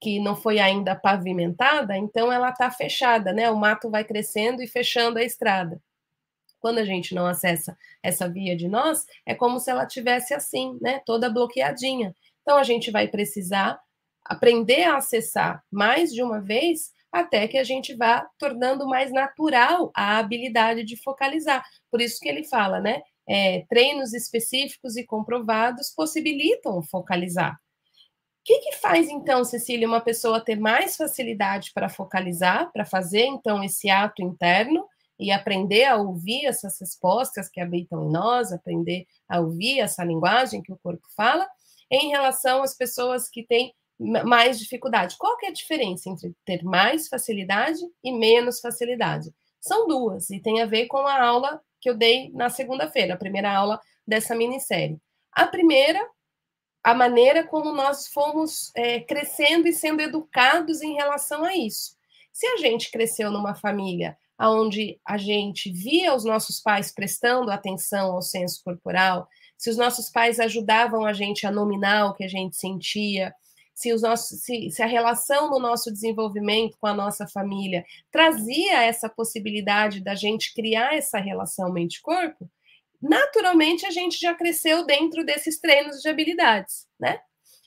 [0.00, 3.48] que não foi ainda pavimentada, então ela está fechada, né?
[3.48, 5.80] O mato vai crescendo e fechando a estrada.
[6.58, 10.76] Quando a gente não acessa essa via de nós, é como se ela tivesse assim,
[10.80, 11.00] né?
[11.06, 12.14] Toda bloqueadinha.
[12.42, 13.80] Então a gente vai precisar
[14.24, 19.90] aprender a acessar mais de uma vez até que a gente vá tornando mais natural
[19.94, 21.62] a habilidade de focalizar.
[21.90, 23.02] Por isso que ele fala, né?
[23.28, 27.54] É, treinos específicos e comprovados possibilitam focalizar.
[27.54, 33.26] O que, que faz então, Cecília, uma pessoa ter mais facilidade para focalizar, para fazer
[33.26, 34.84] então esse ato interno
[35.20, 40.60] e aprender a ouvir essas respostas que habitam em nós, aprender a ouvir essa linguagem
[40.60, 41.46] que o corpo fala,
[41.88, 43.72] em relação às pessoas que têm
[44.24, 45.16] mais dificuldade.
[45.18, 49.32] Qual que é a diferença entre ter mais facilidade e menos facilidade?
[49.60, 53.18] São duas, e tem a ver com a aula que eu dei na segunda-feira, a
[53.18, 54.98] primeira aula dessa minissérie.
[55.32, 56.00] A primeira,
[56.82, 61.96] a maneira como nós fomos é, crescendo e sendo educados em relação a isso.
[62.32, 68.12] Se a gente cresceu numa família onde a gente via os nossos pais prestando atenção
[68.12, 72.28] ao senso corporal, se os nossos pais ajudavam a gente a nominar o que a
[72.28, 73.32] gente sentia,
[73.74, 78.82] se, os nossos, se, se a relação no nosso desenvolvimento com a nossa família trazia
[78.82, 82.48] essa possibilidade da gente criar essa relação mente-corpo,
[83.00, 87.20] naturalmente a gente já cresceu dentro desses treinos de habilidades, né?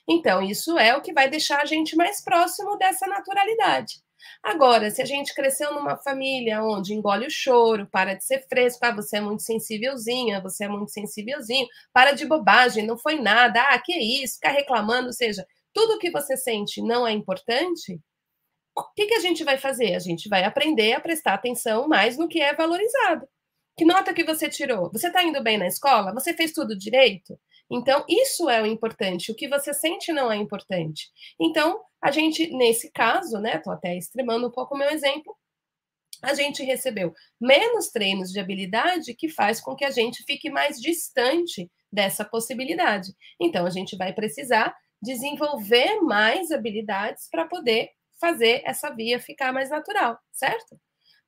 [0.08, 3.94] Então, isso é o que vai deixar a gente mais próximo dessa naturalidade.
[4.42, 8.84] Agora, se a gente cresceu numa família onde engole o choro, para de ser fresco,
[8.84, 13.60] ah, você é muito sensívelzinha, você é muito sensívelzinho, para de bobagem, não foi nada,
[13.62, 18.00] ah, que isso, ficar reclamando, ou seja, tudo que você sente não é importante,
[18.74, 19.94] o que, que a gente vai fazer?
[19.94, 23.28] A gente vai aprender a prestar atenção mais no que é valorizado.
[23.76, 24.90] Que nota que você tirou?
[24.90, 26.14] Você está indo bem na escola?
[26.14, 27.38] Você fez tudo direito?
[27.70, 29.30] Então, isso é o importante.
[29.30, 31.10] O que você sente não é importante.
[31.38, 33.56] Então, a gente, nesse caso, né?
[33.56, 35.36] Estou até extremando um pouco o meu exemplo.
[36.22, 40.80] A gente recebeu menos treinos de habilidade que faz com que a gente fique mais
[40.80, 43.12] distante dessa possibilidade.
[43.38, 44.74] Então, a gente vai precisar
[45.06, 47.90] desenvolver mais habilidades para poder
[48.20, 50.78] fazer essa via ficar mais natural, certo?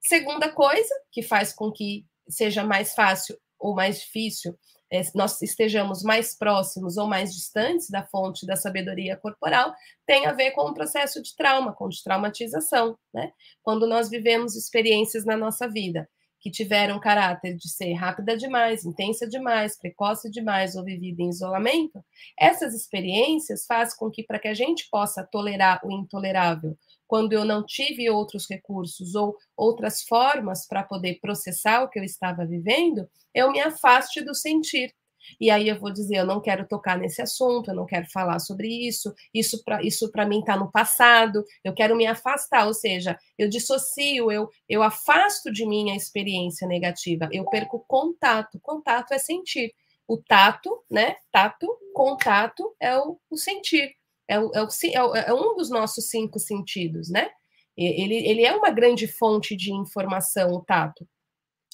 [0.01, 4.59] Segunda coisa que faz com que seja mais fácil ou mais difícil
[4.91, 9.75] é, nós estejamos mais próximos ou mais distantes da fonte da sabedoria corporal,
[10.07, 13.31] tem a ver com o processo de trauma, com traumatização, né?
[13.63, 16.09] Quando nós vivemos experiências na nossa vida
[16.41, 22.05] que tiveram caráter de ser rápida demais, intensa demais, precoce demais ou vivida em isolamento,
[22.39, 27.45] essas experiências fazem com que, para que a gente possa tolerar o intolerável, quando eu
[27.45, 33.09] não tive outros recursos ou outras formas para poder processar o que eu estava vivendo,
[33.35, 34.95] eu me afaste do sentir.
[35.41, 38.39] E aí eu vou dizer, eu não quero tocar nesse assunto, eu não quero falar
[38.39, 43.19] sobre isso, isso para isso mim está no passado, eu quero me afastar, ou seja,
[43.39, 48.59] eu dissocio, eu, eu afasto de mim a experiência negativa, eu perco contato.
[48.63, 49.73] Contato é sentir.
[50.07, 51.17] O tato, né?
[51.31, 53.93] Tato, contato é o, o sentir.
[54.27, 57.31] É, o, é, o, é, é um dos nossos cinco sentidos, né?
[57.77, 61.07] Ele, ele é uma grande fonte de informação, o tato.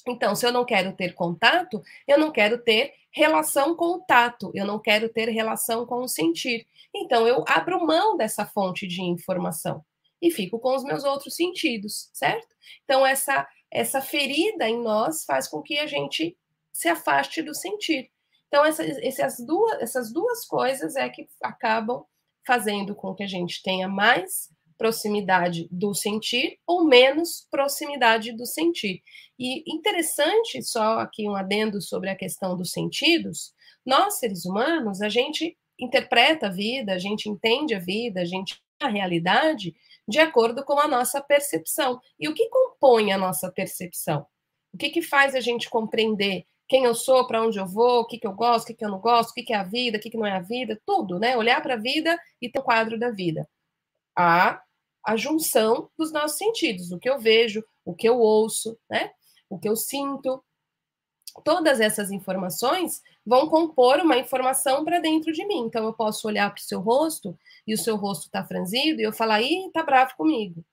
[0.07, 4.51] Então, se eu não quero ter contato, eu não quero ter relação com o tato,
[4.53, 6.67] eu não quero ter relação com o sentir.
[6.93, 9.83] Então, eu abro mão dessa fonte de informação
[10.21, 12.55] e fico com os meus outros sentidos, certo?
[12.83, 16.37] Então, essa essa ferida em nós faz com que a gente
[16.71, 18.09] se afaste do sentir.
[18.47, 22.05] Então, essas, essas, duas, essas duas coisas é que acabam
[22.47, 29.01] fazendo com que a gente tenha mais proximidade do sentir ou menos proximidade do sentir.
[29.37, 33.53] E interessante, só aqui um adendo sobre a questão dos sentidos,
[33.85, 38.59] nós, seres humanos, a gente interpreta a vida, a gente entende a vida, a gente
[38.81, 39.73] a realidade
[40.07, 41.99] de acordo com a nossa percepção.
[42.19, 44.25] E o que compõe a nossa percepção?
[44.73, 48.05] O que, que faz a gente compreender quem eu sou, para onde eu vou, o
[48.05, 49.63] que, que eu gosto, o que, que eu não gosto, o que, que é a
[49.63, 51.37] vida, o que, que não é a vida, tudo, né?
[51.37, 53.47] Olhar para a vida e ter o um quadro da vida.
[54.17, 54.61] A,
[55.05, 59.11] a junção dos nossos sentidos, o que eu vejo, o que eu ouço, né?
[59.49, 60.43] O que eu sinto.
[61.43, 65.59] Todas essas informações vão compor uma informação para dentro de mim.
[65.59, 67.37] Então, eu posso olhar para o seu rosto
[67.67, 70.63] e o seu rosto está franzido e eu falar, ih, tá bravo comigo.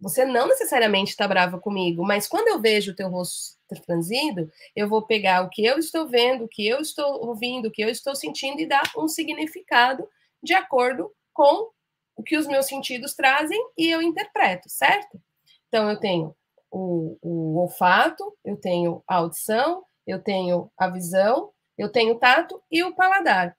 [0.00, 3.56] Você não necessariamente está brava comigo, mas quando eu vejo o teu rosto
[3.86, 7.70] franzido, eu vou pegar o que eu estou vendo, o que eu estou ouvindo, o
[7.70, 10.08] que eu estou sentindo e dar um significado
[10.42, 11.70] de acordo com
[12.16, 15.20] o que os meus sentidos trazem e eu interpreto, certo?
[15.68, 16.34] Então, eu tenho
[16.70, 22.62] o, o olfato, eu tenho a audição, eu tenho a visão, eu tenho o tato
[22.70, 23.56] e o paladar.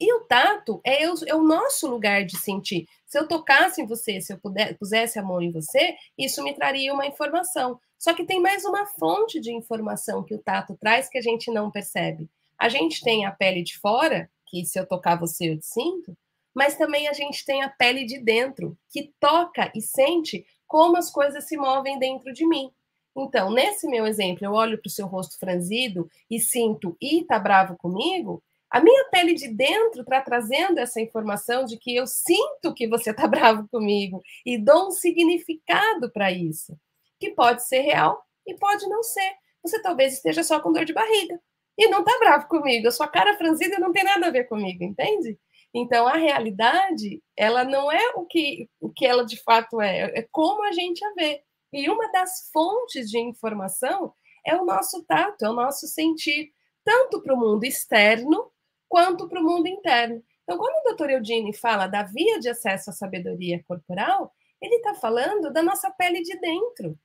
[0.00, 2.86] E o tato é, é, o nosso lugar de sentir.
[3.04, 6.54] Se eu tocasse em você, se eu puder, pusesse a mão em você, isso me
[6.54, 7.80] traria uma informação.
[7.98, 11.50] Só que tem mais uma fonte de informação que o tato traz que a gente
[11.50, 12.30] não percebe.
[12.56, 16.16] A gente tem a pele de fora, que se eu tocar você eu te sinto,
[16.58, 21.08] mas também a gente tem a pele de dentro, que toca e sente como as
[21.08, 22.72] coisas se movem dentro de mim.
[23.16, 27.38] Então, nesse meu exemplo, eu olho para o seu rosto franzido e sinto, e tá
[27.38, 32.74] bravo comigo, a minha pele de dentro está trazendo essa informação de que eu sinto
[32.74, 36.76] que você está bravo comigo e dou um significado para isso,
[37.20, 39.32] que pode ser real e pode não ser.
[39.62, 41.40] Você talvez esteja só com dor de barriga
[41.78, 42.88] e não está bravo comigo.
[42.88, 45.38] A sua cara franzida não tem nada a ver comigo, entende?
[45.74, 50.28] Então a realidade, ela não é o que, o que ela de fato é, é
[50.30, 51.42] como a gente a vê.
[51.72, 54.14] E uma das fontes de informação
[54.44, 56.52] é o nosso tato, é o nosso sentir,
[56.82, 58.50] tanto para o mundo externo
[58.88, 60.22] quanto para o mundo interno.
[60.42, 61.10] Então, quando o Dr.
[61.10, 66.22] Eudine fala da via de acesso à sabedoria corporal, ele está falando da nossa pele
[66.22, 66.98] de dentro,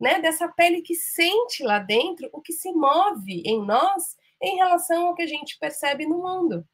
[0.00, 0.18] né?
[0.18, 5.14] Dessa pele que sente lá dentro o que se move em nós em relação ao
[5.14, 6.66] que a gente percebe no mundo.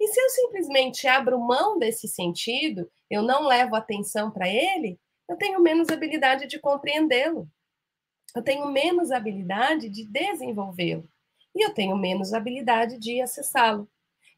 [0.00, 5.36] E se eu simplesmente abro mão desse sentido, eu não levo atenção para ele, eu
[5.36, 7.48] tenho menos habilidade de compreendê-lo.
[8.34, 11.08] Eu tenho menos habilidade de desenvolvê-lo.
[11.54, 13.88] E eu tenho menos habilidade de acessá-lo.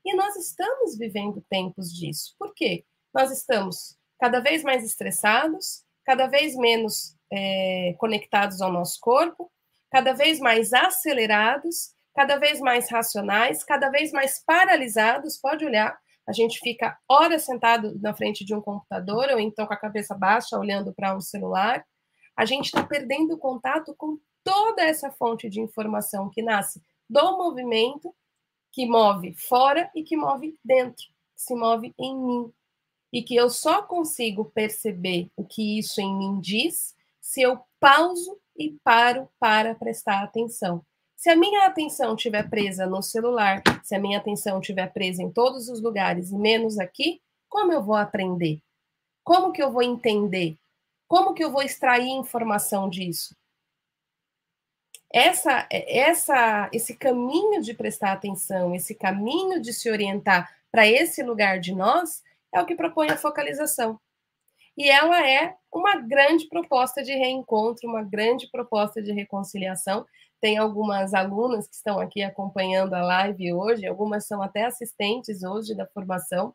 [0.05, 2.35] E nós estamos vivendo tempos disso.
[2.39, 2.85] Por quê?
[3.13, 9.51] Nós estamos cada vez mais estressados, cada vez menos é, conectados ao nosso corpo,
[9.91, 15.39] cada vez mais acelerados, cada vez mais racionais, cada vez mais paralisados.
[15.39, 19.75] Pode olhar, a gente fica horas sentado na frente de um computador ou então com
[19.75, 21.85] a cabeça baixa olhando para um celular.
[22.37, 28.15] A gente está perdendo contato com toda essa fonte de informação que nasce do movimento
[28.73, 31.05] que move fora e que move dentro,
[31.35, 32.53] que se move em mim.
[33.13, 38.39] E que eu só consigo perceber o que isso em mim diz se eu pauso
[38.57, 40.85] e paro para prestar atenção.
[41.21, 45.31] Se a minha atenção estiver presa no celular, se a minha atenção estiver presa em
[45.31, 48.63] todos os lugares e menos aqui, como eu vou aprender?
[49.23, 50.57] Como que eu vou entender?
[51.07, 53.37] Como que eu vou extrair informação disso?
[55.13, 61.59] essa, essa, esse caminho de prestar atenção, esse caminho de se orientar para esse lugar
[61.59, 62.23] de nós,
[62.55, 64.01] é o que propõe a focalização.
[64.77, 70.07] E ela é uma grande proposta de reencontro, uma grande proposta de reconciliação.
[70.41, 75.75] Tem algumas alunas que estão aqui acompanhando a live hoje, algumas são até assistentes hoje
[75.75, 76.55] da formação,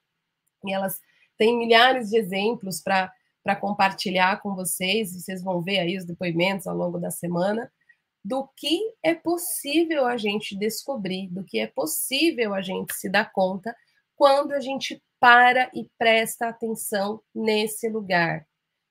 [0.66, 1.00] e elas
[1.38, 6.66] têm milhares de exemplos para compartilhar com vocês, e vocês vão ver aí os depoimentos
[6.66, 7.72] ao longo da semana
[8.24, 13.32] do que é possível a gente descobrir, do que é possível a gente se dar
[13.32, 13.76] conta
[14.16, 18.48] quando a gente para e presta atenção nesse lugar.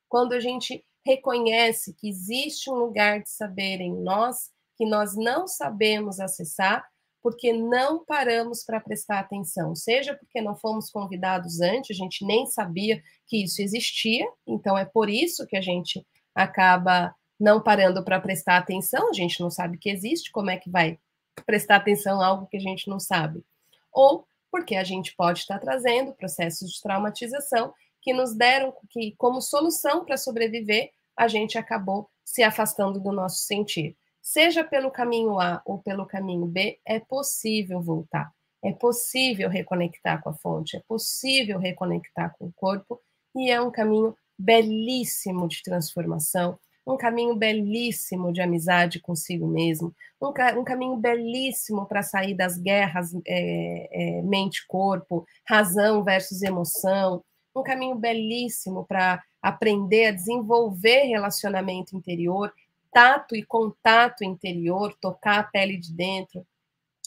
[0.08, 5.46] Quando a gente reconhece que existe um lugar de saber em nós que nós não
[5.46, 6.84] sabemos acessar
[7.22, 12.44] porque não paramos para prestar atenção, seja porque não fomos convidados antes, a gente nem
[12.44, 18.20] sabia que isso existia, então é por isso que a gente acaba não parando para
[18.20, 20.98] prestar atenção, a gente não sabe que existe, como é que vai
[21.46, 23.42] prestar atenção a algo que a gente não sabe?
[23.90, 27.72] Ou porque a gente pode estar trazendo processos de traumatização
[28.02, 33.38] que nos deram que como solução para sobreviver, a gente acabou se afastando do nosso
[33.38, 33.96] sentir.
[34.26, 38.32] Seja pelo caminho A ou pelo caminho B, é possível voltar.
[38.64, 42.98] É possível reconectar com a fonte, é possível reconectar com o corpo,
[43.36, 50.32] e é um caminho belíssimo de transformação, um caminho belíssimo de amizade consigo mesmo, um,
[50.32, 57.22] ca um caminho belíssimo para sair das guerras é, é, mente-corpo, razão versus emoção,
[57.54, 62.50] um caminho belíssimo para aprender a desenvolver relacionamento interior,
[62.94, 66.46] tato e contato interior, tocar a pele de dentro.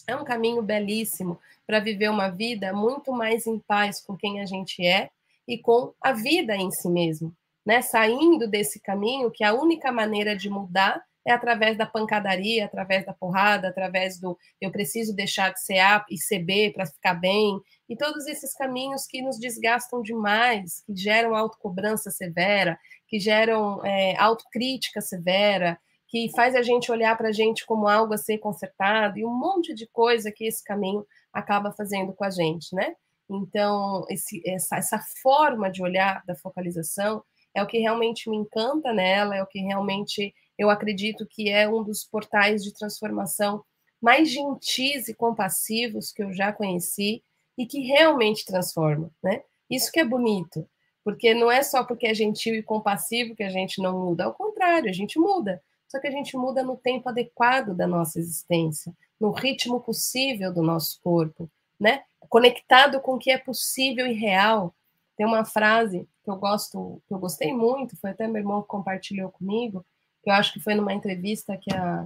[0.05, 4.45] É um caminho belíssimo para viver uma vida muito mais em paz com quem a
[4.45, 5.09] gente é
[5.47, 7.35] e com a vida em si mesmo
[7.67, 13.05] né, saindo desse caminho, que a única maneira de mudar é através da pancadaria, através
[13.05, 17.15] da porrada, através do eu preciso deixar de ser A e ser B para ficar
[17.15, 17.59] bem,
[17.89, 24.16] e todos esses caminhos que nos desgastam demais, que geram autocobrança severa, que geram é,
[24.18, 29.20] autocrítica severa, que faz a gente olhar para a gente como algo a ser consertado,
[29.20, 32.95] e um monte de coisa que esse caminho acaba fazendo com a gente, né?
[33.30, 37.22] Então, esse, essa, essa forma de olhar da focalização
[37.53, 41.68] é o que realmente me encanta nela, é o que realmente eu acredito que é
[41.68, 43.64] um dos portais de transformação
[44.01, 47.24] mais gentis e compassivos que eu já conheci
[47.58, 49.41] e que realmente transforma, né?
[49.70, 50.68] Isso que é bonito,
[51.08, 54.34] porque não é só porque é gentil e compassivo que a gente não muda, ao
[54.34, 58.93] contrário, a gente muda, só que a gente muda no tempo adequado da nossa existência,
[59.18, 61.49] no ritmo possível do nosso corpo,
[61.80, 62.03] né?
[62.28, 64.76] Conectado com o que é possível e real.
[65.16, 68.68] Tem uma frase que eu gosto, que eu gostei muito, foi até meu irmão que
[68.68, 69.86] compartilhou comigo,
[70.22, 72.05] que eu acho que foi numa entrevista que a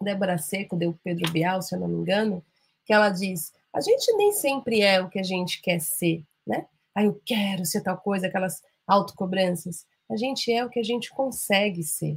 [0.00, 2.42] Débora Seco deu Pedro Bial, se eu não me engano,
[2.86, 6.66] que ela diz: a gente nem sempre é o que a gente quer ser, né?
[6.94, 9.86] Ah, eu quero ser tal coisa, aquelas autocobranças.
[10.10, 12.16] A gente é o que a gente consegue ser.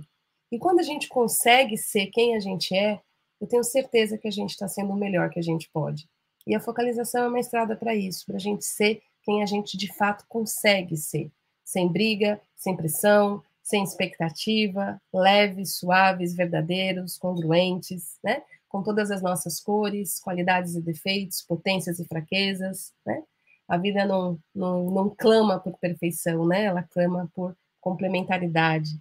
[0.51, 3.01] E quando a gente consegue ser quem a gente é,
[3.39, 6.07] eu tenho certeza que a gente está sendo o melhor que a gente pode.
[6.45, 9.77] E a focalização é uma estrada para isso, para a gente ser quem a gente
[9.77, 11.29] de fato consegue ser,
[11.63, 18.41] sem briga, sem pressão, sem expectativa, leves, suaves, verdadeiros, congruentes, né?
[18.69, 23.23] Com todas as nossas cores, qualidades e defeitos, potências e fraquezas, né?
[23.67, 26.65] A vida não, não, não clama por perfeição, né?
[26.65, 28.91] Ela clama por complementaridade.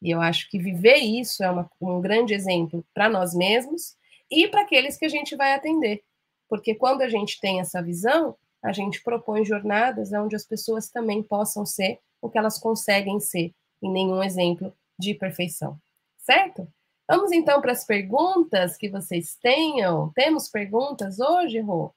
[0.00, 3.96] E eu acho que viver isso é uma, um grande exemplo para nós mesmos
[4.30, 6.02] e para aqueles que a gente vai atender.
[6.48, 11.22] Porque quando a gente tem essa visão, a gente propõe jornadas onde as pessoas também
[11.22, 15.78] possam ser o que elas conseguem ser, em nenhum exemplo de perfeição.
[16.18, 16.66] Certo?
[17.08, 20.10] Vamos então para as perguntas que vocês tenham.
[20.14, 21.94] Temos perguntas hoje, Rô?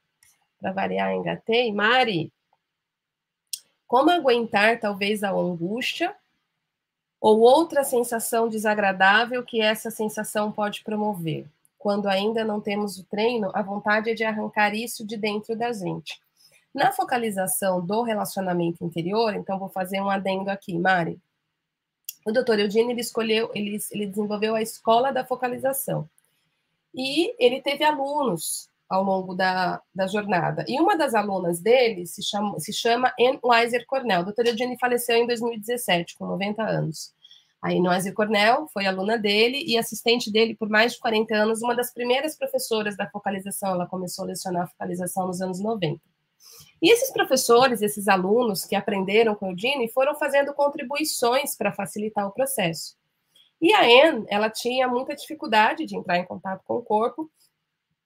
[0.60, 1.72] Para variar, engatei.
[1.72, 2.32] Mari,
[3.86, 6.14] como aguentar talvez a angústia
[7.20, 11.46] ou outra sensação desagradável que essa sensação pode promover?
[11.78, 15.72] Quando ainda não temos o treino, a vontade é de arrancar isso de dentro da
[15.72, 16.20] gente.
[16.74, 21.18] Na focalização do relacionamento interior, então vou fazer um adendo aqui, Mari.
[22.26, 26.08] O doutor Eudine, ele escolheu, ele, ele desenvolveu a escola da focalização.
[26.94, 30.64] E ele teve alunos ao longo da, da jornada.
[30.66, 34.20] E uma das alunas dele se chama, se chama Anne Weiser Cornell.
[34.20, 37.12] A doutora Eudine faleceu em 2017, com 90 anos.
[37.60, 41.74] A Weiser Cornell foi aluna dele e assistente dele por mais de 40 anos, uma
[41.74, 43.72] das primeiras professoras da focalização.
[43.72, 46.00] Ela começou a lecionar a focalização nos anos 90.
[46.80, 52.26] E esses professores, esses alunos que aprenderam com o Dini, foram fazendo contribuições para facilitar
[52.26, 52.96] o processo.
[53.60, 57.28] E a Anne, ela tinha muita dificuldade de entrar em contato com o corpo.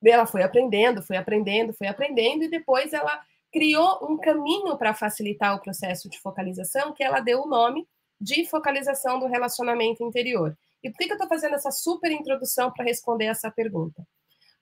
[0.04, 3.22] Ela foi aprendendo, foi aprendendo, foi aprendendo, e depois ela
[3.52, 7.86] criou um caminho para facilitar o processo de focalização, que ela deu o nome
[8.20, 10.56] de focalização do relacionamento interior.
[10.82, 14.06] E por que, eu estou fazendo essa super introdução para responder essa pergunta?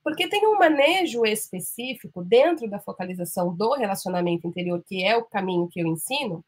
[0.03, 5.69] Porque tem um manejo específico dentro da focalização do relacionamento interior, que é o caminho
[5.69, 6.45] que eu ensino,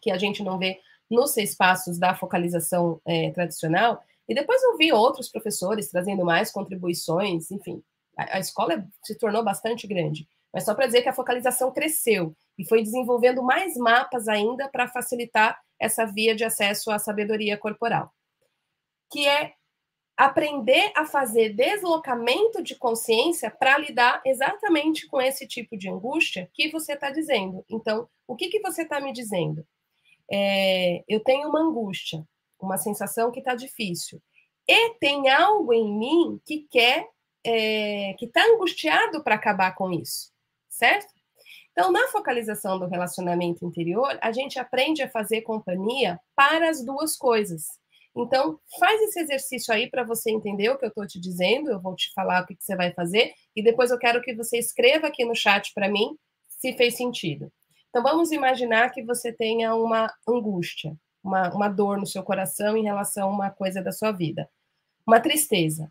[0.00, 4.02] que a gente não vê nos seis passos da focalização é, tradicional.
[4.28, 7.82] E depois eu vi outros professores trazendo mais contribuições, enfim,
[8.18, 10.28] a, escola se tornou bastante grande.
[10.52, 14.88] Mas só para dizer que a focalização cresceu e foi desenvolvendo mais mapas ainda para
[14.88, 18.12] facilitar essa via de acesso à sabedoria corporal,
[19.10, 19.52] que é
[20.16, 26.68] aprender a fazer deslocamento de consciência para lidar exatamente com esse tipo de angústia que
[26.72, 27.64] você está dizendo.
[27.70, 29.64] Então, o que, que você está me dizendo?
[30.28, 32.26] É, eu tenho uma angústia,
[32.60, 34.20] uma sensação que está difícil.
[34.66, 37.08] E tem algo em mim que quer,
[37.48, 40.30] é, que está angustiado para acabar com isso,
[40.68, 41.06] certo?
[41.72, 47.16] Então, na focalização do relacionamento interior, a gente aprende a fazer companhia para as duas
[47.16, 47.66] coisas.
[48.14, 51.70] Então, faz esse exercício aí para você entender o que eu estou te dizendo.
[51.70, 54.34] Eu vou te falar o que, que você vai fazer e depois eu quero que
[54.34, 56.16] você escreva aqui no chat para mim
[56.48, 57.50] se fez sentido.
[57.88, 62.82] Então, vamos imaginar que você tenha uma angústia, uma, uma dor no seu coração em
[62.82, 64.50] relação a uma coisa da sua vida,
[65.06, 65.90] uma tristeza.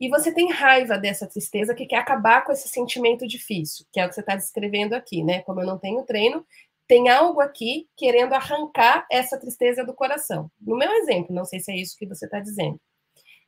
[0.00, 4.06] E você tem raiva dessa tristeza que quer acabar com esse sentimento difícil, que é
[4.06, 5.42] o que você está descrevendo aqui, né?
[5.42, 6.44] Como eu não tenho treino,
[6.88, 10.50] tem algo aqui querendo arrancar essa tristeza do coração.
[10.60, 12.80] No meu exemplo, não sei se é isso que você está dizendo.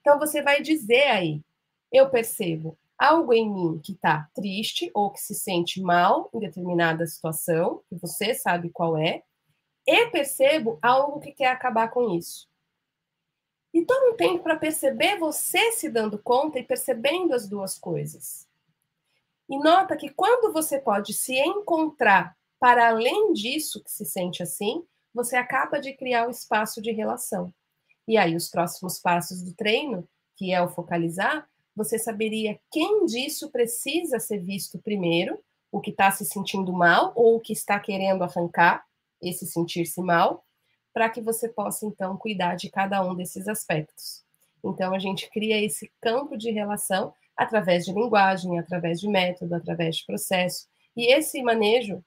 [0.01, 1.41] Então você vai dizer aí:
[1.91, 7.07] eu percebo algo em mim que está triste ou que se sente mal em determinada
[7.07, 9.23] situação, que você sabe qual é,
[9.87, 12.47] e percebo algo que quer acabar com isso.
[13.73, 18.47] E toma um tempo para perceber você se dando conta e percebendo as duas coisas.
[19.49, 24.85] E nota que quando você pode se encontrar para além disso que se sente assim,
[25.13, 27.53] você acaba de criar o espaço de relação.
[28.07, 33.51] E aí, os próximos passos do treino, que é o focalizar, você saberia quem disso
[33.51, 35.39] precisa ser visto primeiro,
[35.71, 38.85] o que está se sentindo mal ou o que está querendo arrancar
[39.21, 40.45] esse sentir-se mal,
[40.93, 44.23] para que você possa então cuidar de cada um desses aspectos.
[44.65, 49.97] Então a gente cria esse campo de relação através de linguagem, através de método, através
[49.97, 50.67] de processo.
[50.97, 52.03] E esse manejo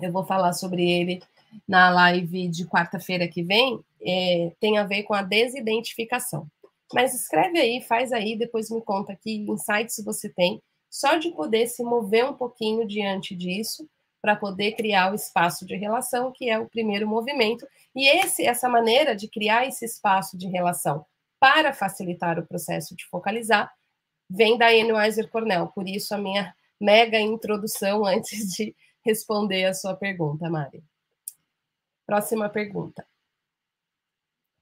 [0.00, 1.22] eu vou falar sobre ele
[1.68, 6.46] na live de quarta-feira que vem, é, tem a ver com a desidentificação.
[6.92, 11.66] Mas escreve aí, faz aí, depois me conta que insights você tem, só de poder
[11.66, 13.88] se mover um pouquinho diante disso,
[14.22, 17.66] para poder criar o espaço de relação, que é o primeiro movimento.
[17.94, 21.04] E esse, essa maneira de criar esse espaço de relação
[21.40, 23.74] para facilitar o processo de focalizar,
[24.30, 25.66] vem da Anne Weiser Cornell.
[25.66, 30.84] Por isso, a minha mega introdução antes de responder a sua pergunta, Mari.
[32.06, 33.04] Próxima pergunta.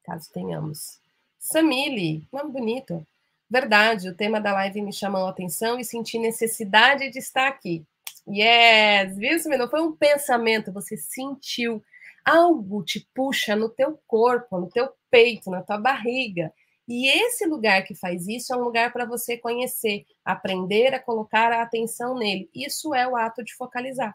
[0.02, 0.98] Caso tenhamos.
[1.38, 3.06] Samili, nome bonito.
[3.48, 7.84] Verdade, o tema da live me chamou a atenção e senti necessidade de estar aqui.
[8.28, 9.58] Yes, viu?
[9.58, 11.82] Não foi um pensamento, você sentiu.
[12.24, 16.52] Algo te puxa no teu corpo, no teu peito, na tua barriga.
[16.86, 21.52] E esse lugar que faz isso é um lugar para você conhecer, aprender a colocar
[21.52, 22.50] a atenção nele.
[22.54, 24.14] Isso é o ato de focalizar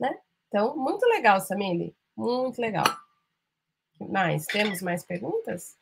[0.00, 0.18] né?
[0.48, 1.94] Então, muito legal, Samile.
[2.16, 2.84] Muito legal.
[4.00, 4.46] Mais?
[4.46, 5.76] Temos mais perguntas?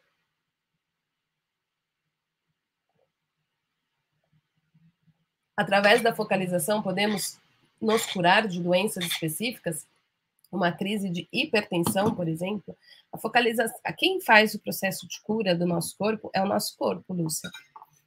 [5.56, 7.40] Através da focalização, podemos
[7.80, 9.86] nos curar de doenças específicas,
[10.50, 12.76] uma crise de hipertensão, por exemplo.
[13.12, 17.12] A focalização, quem faz o processo de cura do nosso corpo é o nosso corpo,
[17.12, 17.50] Lúcia.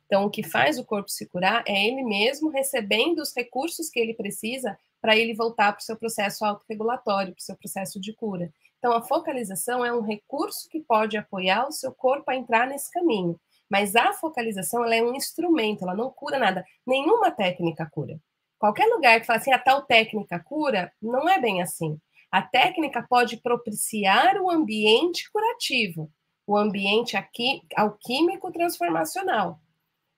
[0.06, 4.00] Então, o que faz o corpo se curar é ele mesmo recebendo os recursos que
[4.00, 8.14] ele precisa para ele voltar para o seu processo autorregulatório, para o seu processo de
[8.14, 8.52] cura.
[8.80, 12.92] Então, a focalização é um recurso que pode apoiar o seu corpo a entrar nesse
[12.92, 13.38] caminho.
[13.70, 16.66] Mas a focalização ela é um instrumento, ela não cura nada.
[16.86, 18.18] Nenhuma técnica cura.
[18.60, 22.00] Qualquer lugar que fala assim, a tal técnica cura, não é bem assim.
[22.32, 26.12] A técnica pode propiciar o ambiente curativo,
[26.46, 29.60] o ambiente aqui, alquímico transformacional.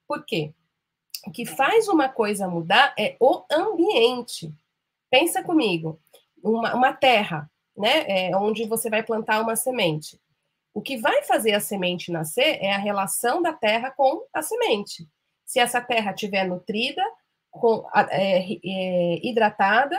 [0.08, 0.54] Por quê?
[1.28, 4.52] O que faz uma coisa mudar é o ambiente.
[5.10, 6.00] Pensa comigo,
[6.42, 10.20] uma, uma terra, né, é, onde você vai plantar uma semente.
[10.74, 15.08] O que vai fazer a semente nascer é a relação da terra com a semente.
[15.46, 17.04] Se essa terra estiver nutrida,
[17.50, 19.98] com, é, é, hidratada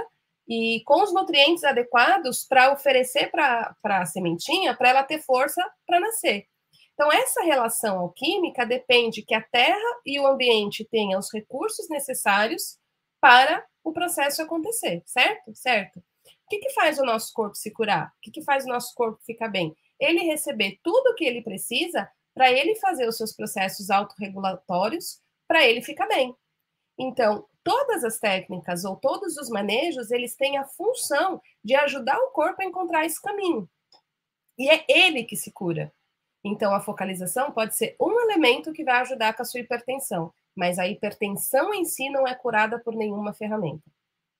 [0.48, 6.00] e com os nutrientes adequados para oferecer para a sementinha, para ela ter força para
[6.00, 6.46] nascer.
[6.94, 12.78] Então, essa relação alquímica depende que a terra e o ambiente tenham os recursos necessários
[13.20, 15.54] para o processo acontecer, certo?
[15.54, 15.98] Certo.
[15.98, 16.02] O
[16.50, 18.08] que, que faz o nosso corpo se curar?
[18.08, 19.74] O que, que faz o nosso corpo ficar bem?
[19.98, 25.64] Ele receber tudo o que ele precisa para ele fazer os seus processos autorregulatórios, para
[25.64, 26.34] ele ficar bem.
[27.00, 32.30] Então, todas as técnicas ou todos os manejos, eles têm a função de ajudar o
[32.30, 33.68] corpo a encontrar esse caminho.
[34.58, 35.92] E é ele que se cura.
[36.44, 40.78] Então, a focalização pode ser um elemento que vai ajudar com a sua hipertensão mas
[40.78, 43.82] a hipertensão em si não é curada por nenhuma ferramenta.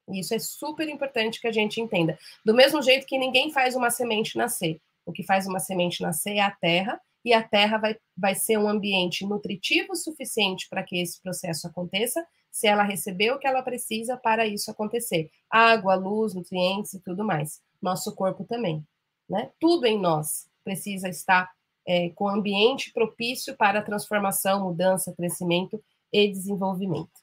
[0.09, 2.19] Isso é super importante que a gente entenda.
[2.45, 4.81] Do mesmo jeito que ninguém faz uma semente nascer.
[5.07, 8.59] O que faz uma semente nascer é a terra, e a terra vai, vai ser
[8.59, 13.63] um ambiente nutritivo suficiente para que esse processo aconteça, se ela receber o que ela
[13.63, 15.31] precisa para isso acontecer.
[15.49, 17.63] Água, luz, nutrientes e tudo mais.
[17.81, 18.85] Nosso corpo também.
[19.29, 19.51] Né?
[19.61, 21.51] Tudo em nós precisa estar
[21.87, 25.83] é, com ambiente propício para transformação, mudança, crescimento
[26.13, 27.21] e desenvolvimento.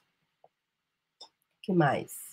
[1.62, 2.28] que mais?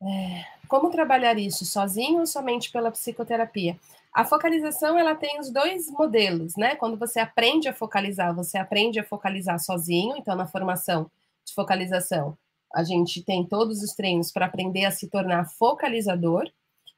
[0.00, 3.78] É, como trabalhar isso sozinho ou somente pela psicoterapia?
[4.12, 6.76] A focalização ela tem os dois modelos, né?
[6.76, 10.16] Quando você aprende a focalizar, você aprende a focalizar sozinho.
[10.18, 11.10] Então, na formação
[11.44, 12.36] de focalização,
[12.74, 16.44] a gente tem todos os treinos para aprender a se tornar focalizador.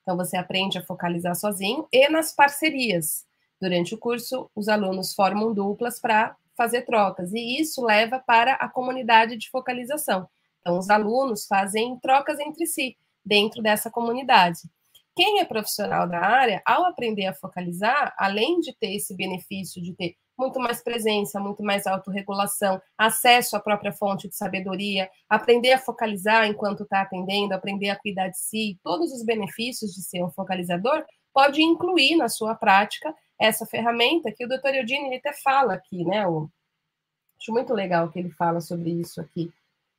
[0.03, 3.25] Então, você aprende a focalizar sozinho e nas parcerias.
[3.61, 8.69] Durante o curso, os alunos formam duplas para fazer trocas, e isso leva para a
[8.69, 10.29] comunidade de focalização.
[10.61, 14.61] Então, os alunos fazem trocas entre si, dentro dessa comunidade.
[15.17, 19.95] Quem é profissional da área, ao aprender a focalizar, além de ter esse benefício de
[19.95, 25.79] ter muito mais presença, muito mais autorregulação, acesso à própria fonte de sabedoria, aprender a
[25.79, 30.31] focalizar enquanto está atendendo, aprender a cuidar de si, todos os benefícios de ser um
[30.31, 34.75] focalizador, pode incluir na sua prática essa ferramenta que o Dr.
[34.75, 36.27] Eudine até fala aqui, né?
[36.27, 36.49] O,
[37.39, 39.53] acho muito legal que ele fala sobre isso aqui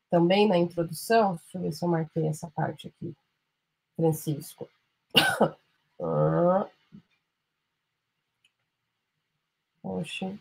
[0.10, 1.36] também na introdução.
[1.36, 3.14] Deixa eu ver se eu marquei essa parte aqui,
[3.96, 4.68] Francisco.
[9.84, 10.40] Oxe.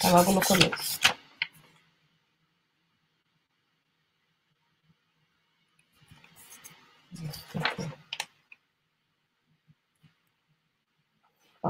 [0.00, 1.00] Tá logo no começo.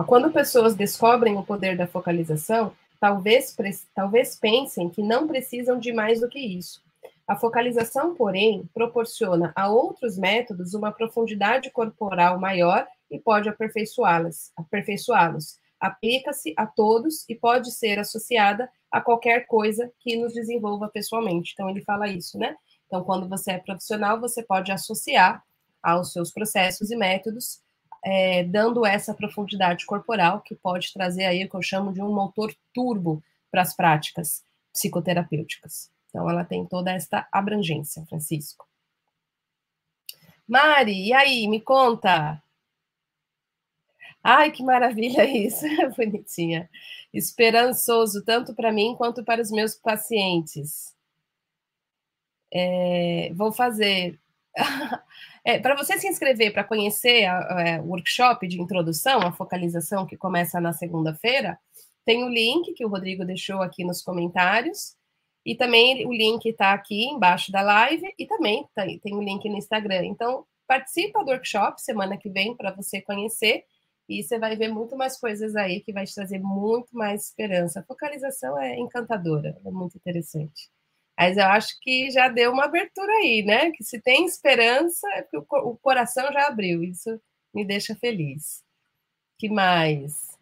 [0.07, 3.57] Quando pessoas descobrem o poder da focalização, talvez,
[3.95, 6.83] talvez pensem que não precisam de mais do que isso.
[7.27, 14.53] A focalização, porém, proporciona a outros métodos uma profundidade corporal maior e pode aperfeiçoá-los.
[14.57, 15.59] Aperfeiçoá-los.
[15.81, 21.53] Aplica-se a todos e pode ser associada a qualquer coisa que nos desenvolva pessoalmente.
[21.53, 22.57] Então, ele fala isso, né?
[22.87, 25.43] Então, quando você é profissional, você pode associar
[25.83, 27.61] aos seus processos e métodos,
[28.05, 32.13] é, dando essa profundidade corporal que pode trazer aí o que eu chamo de um
[32.13, 35.91] motor turbo para as práticas psicoterapêuticas.
[36.09, 38.67] Então, ela tem toda esta abrangência, Francisco.
[40.49, 42.41] Mari, e aí, me conta?
[44.29, 45.65] Ai, que maravilha isso,
[45.97, 46.69] bonitinha.
[47.15, 50.93] Esperançoso, tanto para mim quanto para os meus pacientes.
[52.53, 54.19] É, vou fazer.
[55.49, 60.17] É, para você se inscrever para conhecer é, o workshop de introdução à focalização que
[60.17, 61.57] começa na segunda-feira,
[62.05, 64.97] tem o link que o Rodrigo deixou aqui nos comentários.
[65.45, 69.57] E também o link está aqui embaixo da live e também tem, o link no
[69.57, 70.05] Instagram.
[70.07, 73.65] Então, participa do workshop semana que vem para você conhecer
[74.09, 77.81] e você vai ver muito mais coisas aí que vai te trazer muito mais esperança.
[77.81, 80.71] A focalização é encantadora, é muito interessante.
[81.19, 83.71] Mas eu acho que já deu uma abertura aí, né?
[83.73, 86.85] Que se tem esperança, é porque o coração já abriu.
[86.85, 87.21] Isso
[87.55, 88.63] me deixa feliz.
[89.39, 90.37] Que mais?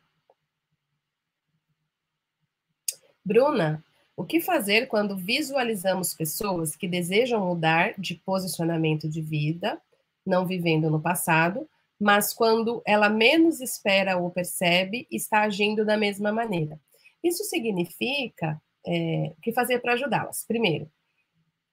[3.25, 3.83] Bruna,
[4.17, 9.81] o que fazer quando visualizamos pessoas que desejam mudar de posicionamento de vida,
[10.27, 11.69] não vivendo no passado,
[12.01, 16.79] mas quando ela menos espera ou percebe, está agindo da mesma maneira?
[17.23, 20.45] Isso significa é, o que fazer para ajudá-las?
[20.47, 20.91] Primeiro,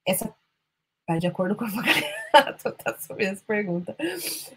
[0.08, 0.34] essa
[1.08, 3.96] vai de acordo com a focalização, tá sobre essa pergunta.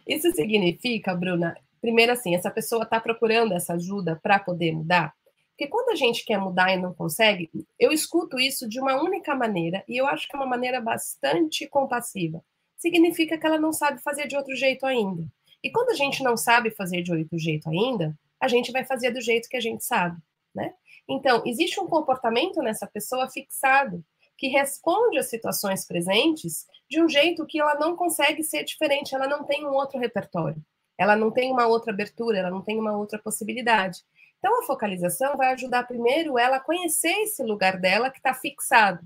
[0.06, 5.14] Isso significa, Bruna, primeiro assim, essa pessoa está procurando essa ajuda para poder mudar?
[5.50, 7.48] Porque quando a gente quer mudar e não consegue,
[7.78, 11.66] eu escuto isso de uma única maneira, e eu acho que é uma maneira bastante
[11.68, 12.42] compassiva.
[12.76, 15.24] Significa que ela não sabe fazer de outro jeito ainda.
[15.64, 19.10] E quando a gente não sabe fazer de outro jeito ainda, a gente vai fazer
[19.10, 20.20] do jeito que a gente sabe,
[20.54, 20.74] né?
[21.08, 24.04] Então, existe um comportamento nessa pessoa fixado,
[24.36, 29.26] que responde às situações presentes de um jeito que ela não consegue ser diferente, ela
[29.26, 30.62] não tem um outro repertório,
[30.98, 34.04] ela não tem uma outra abertura, ela não tem uma outra possibilidade.
[34.38, 39.00] Então, a focalização vai ajudar primeiro ela a conhecer esse lugar dela que está fixado.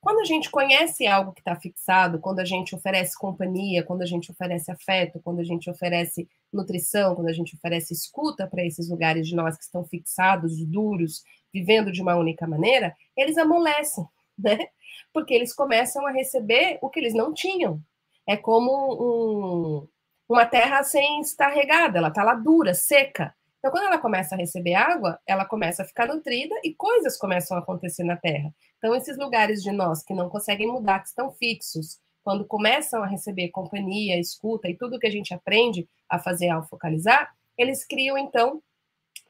[0.00, 4.06] Quando a gente conhece algo que está fixado, quando a gente oferece companhia, quando a
[4.06, 8.88] gente oferece afeto, quando a gente oferece nutrição, quando a gente oferece escuta para esses
[8.88, 11.22] lugares de nós que estão fixados, duros,
[11.52, 14.06] vivendo de uma única maneira, eles amolecem,
[14.38, 14.68] né?
[15.12, 17.82] Porque eles começam a receber o que eles não tinham.
[18.26, 19.88] É como um,
[20.26, 23.34] uma terra sem estar regada, ela está lá dura, seca.
[23.60, 27.58] Então, quando ela começa a receber água, ela começa a ficar nutrida e coisas começam
[27.58, 28.54] a acontecer na Terra.
[28.78, 33.06] Então, esses lugares de nós que não conseguem mudar, que estão fixos, quando começam a
[33.06, 38.16] receber companhia, escuta e tudo que a gente aprende a fazer ao focalizar, eles criam,
[38.16, 38.62] então,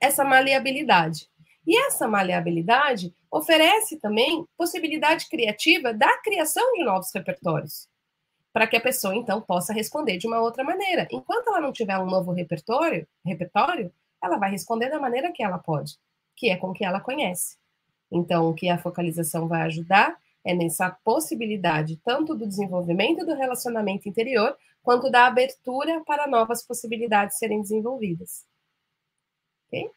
[0.00, 1.28] essa maleabilidade.
[1.66, 7.88] E essa maleabilidade oferece também possibilidade criativa da criação de novos repertórios,
[8.52, 11.08] para que a pessoa então possa responder de uma outra maneira.
[11.10, 13.92] Enquanto ela não tiver um novo repertório, repertório,
[14.22, 15.98] ela vai responder da maneira que ela pode,
[16.36, 17.56] que é com que ela conhece.
[18.10, 24.08] Então, o que a focalização vai ajudar é nessa possibilidade tanto do desenvolvimento do relacionamento
[24.08, 28.46] interior, quanto da abertura para novas possibilidades serem desenvolvidas.
[29.68, 29.90] Ok?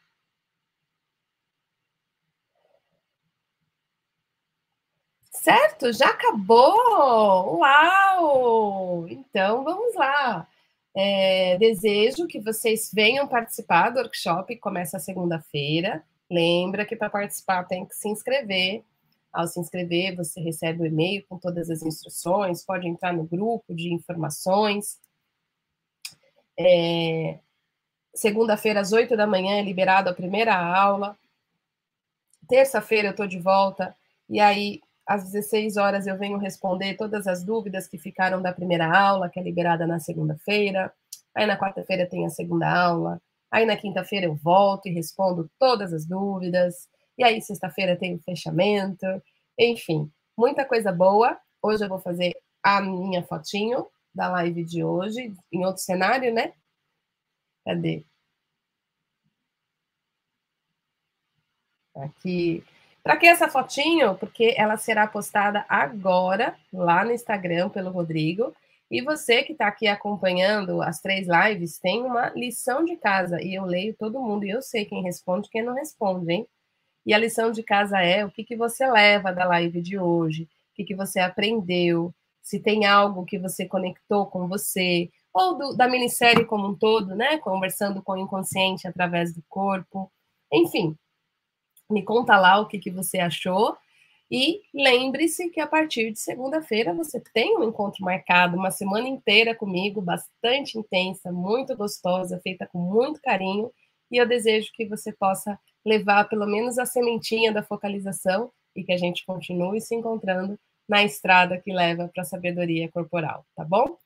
[5.32, 5.92] Certo?
[5.92, 7.58] Já acabou!
[7.60, 9.08] Uau!
[9.10, 10.48] Então vamos lá.
[10.96, 16.04] É, desejo que vocês venham participar do workshop que começa segunda-feira.
[16.30, 18.84] Lembra que para participar tem que se inscrever.
[19.32, 23.74] Ao se inscrever, você recebe o e-mail com todas as instruções, pode entrar no grupo
[23.74, 25.00] de informações.
[26.58, 27.40] É,
[28.16, 31.18] Segunda-feira, às 8 da manhã, é liberado a primeira aula.
[32.48, 33.96] Terça-feira eu estou de volta,
[34.30, 38.88] e aí, às 16 horas, eu venho responder todas as dúvidas que ficaram da primeira
[38.88, 40.94] aula, que é liberada na segunda-feira.
[41.36, 43.22] Aí, na quarta-feira, tem a segunda aula.
[43.52, 46.88] Aí, na quinta-feira, eu volto e respondo todas as dúvidas.
[47.18, 49.06] E aí, sexta-feira, tem o fechamento.
[49.60, 51.38] Enfim, muita coisa boa.
[51.62, 52.34] Hoje eu vou fazer
[52.64, 56.54] a minha fotinho da live de hoje, em outro cenário, né?
[57.66, 58.06] Cadê?
[61.96, 62.64] Aqui.
[63.04, 64.16] Para que essa fotinho?
[64.16, 68.56] Porque ela será postada agora lá no Instagram pelo Rodrigo.
[68.90, 73.42] E você que está aqui acompanhando as três lives tem uma lição de casa.
[73.42, 76.48] E eu leio todo mundo e eu sei quem responde e quem não responde, hein?
[77.06, 80.44] E a lição de casa é o que, que você leva da live de hoje,
[80.44, 85.76] o que, que você aprendeu, se tem algo que você conectou com você, ou do,
[85.76, 87.38] da minissérie como um todo, né?
[87.40, 90.10] Conversando com o inconsciente através do corpo.
[90.52, 90.96] Enfim,
[91.94, 93.78] me conta lá o que, que você achou.
[94.32, 99.54] E lembre-se que a partir de segunda-feira você tem um encontro marcado, uma semana inteira
[99.54, 103.72] comigo, bastante intensa, muito gostosa, feita com muito carinho.
[104.10, 108.92] E eu desejo que você possa levar pelo menos a sementinha da focalização e que
[108.92, 110.58] a gente continue se encontrando
[110.90, 113.98] na estrada que leva para a sabedoria corporal, tá bom?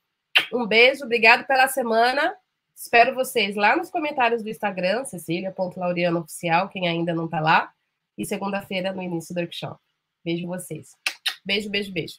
[0.53, 2.35] Um beijo, obrigado pela semana.
[2.75, 7.71] Espero vocês lá nos comentários do Instagram, Cecília.Laureano Oficial, quem ainda não está lá.
[8.17, 9.79] E segunda-feira no início do workshop.
[10.23, 10.89] Beijo vocês.
[11.45, 12.15] Beijo, beijo, beijo.